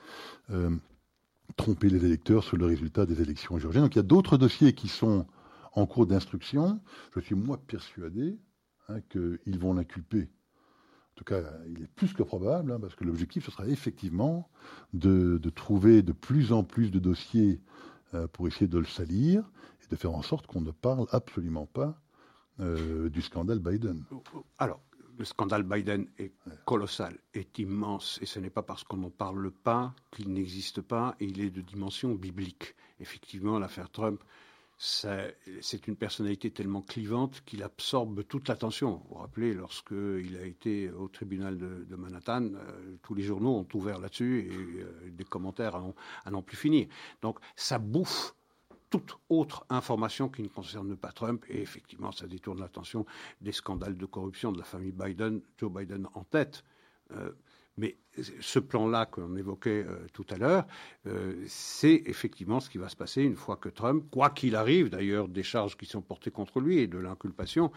[1.59, 3.83] tromper les électeurs sur le résultat des élections géorgiennes.
[3.83, 5.27] Donc il y a d'autres dossiers qui sont
[5.75, 6.81] en cours d'instruction.
[7.15, 8.39] Je suis moi persuadé
[8.89, 10.23] hein, qu'ils vont l'inculper.
[10.23, 14.49] En tout cas, il est plus que probable, hein, parce que l'objectif, ce sera effectivement
[14.95, 17.61] de, trouver de plus en plus de dossiers
[18.15, 19.51] euh, pour essayer de le salir
[19.83, 22.01] et de faire en sorte qu'on ne parle absolument pas
[22.61, 24.05] euh, du scandale Biden.
[24.59, 24.81] Alors,
[25.19, 26.33] le scandale Biden est
[26.65, 31.17] colossal, est immense, et ce n'est pas parce qu'on n'en parle pas qu'il n'existe pas,
[31.19, 32.75] et il est de dimension biblique.
[33.01, 34.23] Effectivement, l'affaire Trump,
[34.79, 39.03] c'est une personnalité tellement clivante qu'il absorbe toute l'attention.
[39.09, 43.67] Vous vous rappelez, lorsqu'il a été au tribunal de, Manhattan, euh, tous les journaux ont
[43.75, 45.83] ouvert là-dessus et euh, des commentaires
[46.25, 46.87] à n'en plus finir.
[47.23, 48.37] Donc ça bouffe
[48.91, 51.45] toute autre information qui ne concerne pas Trump.
[51.49, 53.07] Et effectivement, ça détourne l'attention
[53.41, 56.65] des scandales de corruption de la famille Biden, Joe Biden en tête.
[57.13, 57.33] Euh,
[57.79, 57.97] mais
[58.41, 60.67] ce plan-là qu'on évoquait euh, tout à l'heure,
[61.07, 64.91] euh, c'est effectivement ce qui va se passer une fois que Trump, quoi qu'il arrive
[64.91, 67.71] d'ailleurs des charges qui sont portées contre lui et de l'inculpation,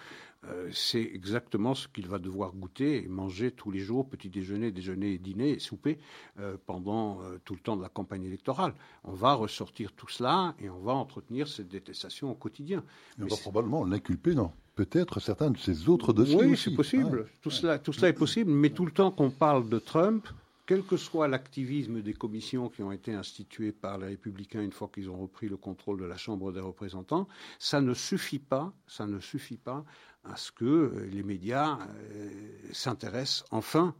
[0.47, 4.71] euh, c'est exactement ce qu'il va devoir goûter et manger tous les jours, petit déjeuner,
[4.71, 5.99] déjeuner, dîner et souper
[6.65, 8.73] pendant tout le temps de la campagne électorale.
[9.03, 12.83] On va ressortir tout cela et on va entretenir cette détestation au quotidien.
[13.19, 16.35] on va probablement l'inculper, non peut-être certains de ces autres dossiers.
[16.35, 17.27] Oui, c'est possible.
[17.41, 20.27] tout, cela, tout cela est possible, mais tout le temps qu'on parle de Trump,
[20.71, 24.87] quel que soit l'activisme des commissions qui ont été instituées par les républicains une fois
[24.87, 27.27] qu'ils ont repris le contrôle de la Chambre des représentants,
[27.59, 29.83] ça ne suffit pas, ça ne suffit pas
[30.23, 32.29] à ce que euh, les médias euh,
[32.71, 33.93] s'intéressent enfin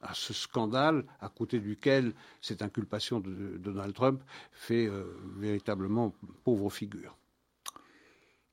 [0.00, 5.02] à ce scandale à côté duquel cette inculpation de, Donald Trump fait euh,
[5.38, 6.14] véritablement
[6.44, 7.16] pauvre figure.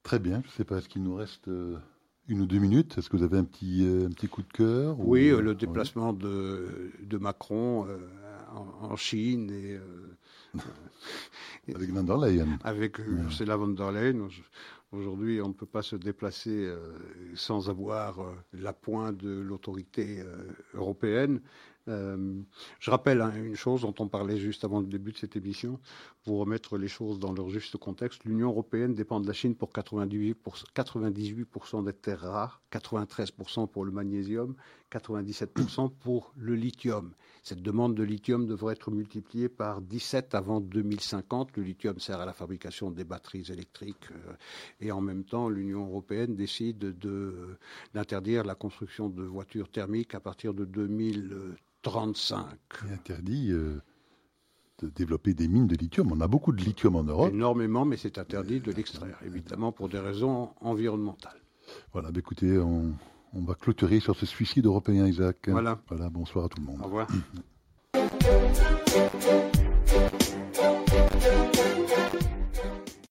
[0.01, 0.41] Très bien.
[0.41, 1.47] Je ne sais pas, est-ce qu'il nous reste
[2.29, 4.51] une ou deux minutes Est-ce que vous avez un petit, euh, un petit coup de
[4.51, 7.87] cœur Oui, euh, le déplacement de, de, Macron
[8.81, 9.79] en, Chine et.
[11.75, 12.59] avec Van der Leyen.
[12.63, 14.27] Avec Ursula von der Leyen.
[14.91, 16.71] Aujourd'hui, on ne peut pas se déplacer
[17.35, 18.19] sans avoir
[18.53, 20.23] l'appoint de l'autorité
[20.73, 21.41] européenne.
[21.87, 22.41] Euh,
[22.79, 25.79] je rappelle hein, une chose dont on parlait juste avant le début de cette émission,
[26.23, 28.23] pour remettre les choses dans leur juste contexte.
[28.25, 30.35] L'Union européenne dépend de la Chine pour 98%,
[30.73, 31.47] 98
[31.85, 34.55] des terres rares, 93% pour le magnésium,
[34.91, 37.13] 97% pour le lithium.
[37.43, 41.55] Cette demande de lithium devrait être multipliée par 17 avant 2050.
[41.57, 44.33] Le lithium sert à la fabrication des batteries électriques euh,
[44.81, 46.95] et en même temps, l'Union européenne décide
[47.93, 51.57] d'interdire la construction de voitures thermiques à partir de 2030.
[51.81, 52.45] 35.
[52.85, 53.81] Il interdit euh,
[54.81, 56.11] de développer des mines de lithium.
[56.11, 57.31] On a beaucoup de lithium en Europe.
[57.33, 61.39] Énormément, mais c'est interdit de l'extraire, évidemment, pour des raisons environnementales.
[61.93, 62.93] Voilà, bah, écoutez, on,
[63.33, 65.49] on, va clôturer sur ce suicide européen, Isaac.
[65.49, 65.79] Voilà.
[65.87, 66.81] Voilà, bonsoir à tout le monde.
[66.81, 67.07] Au revoir.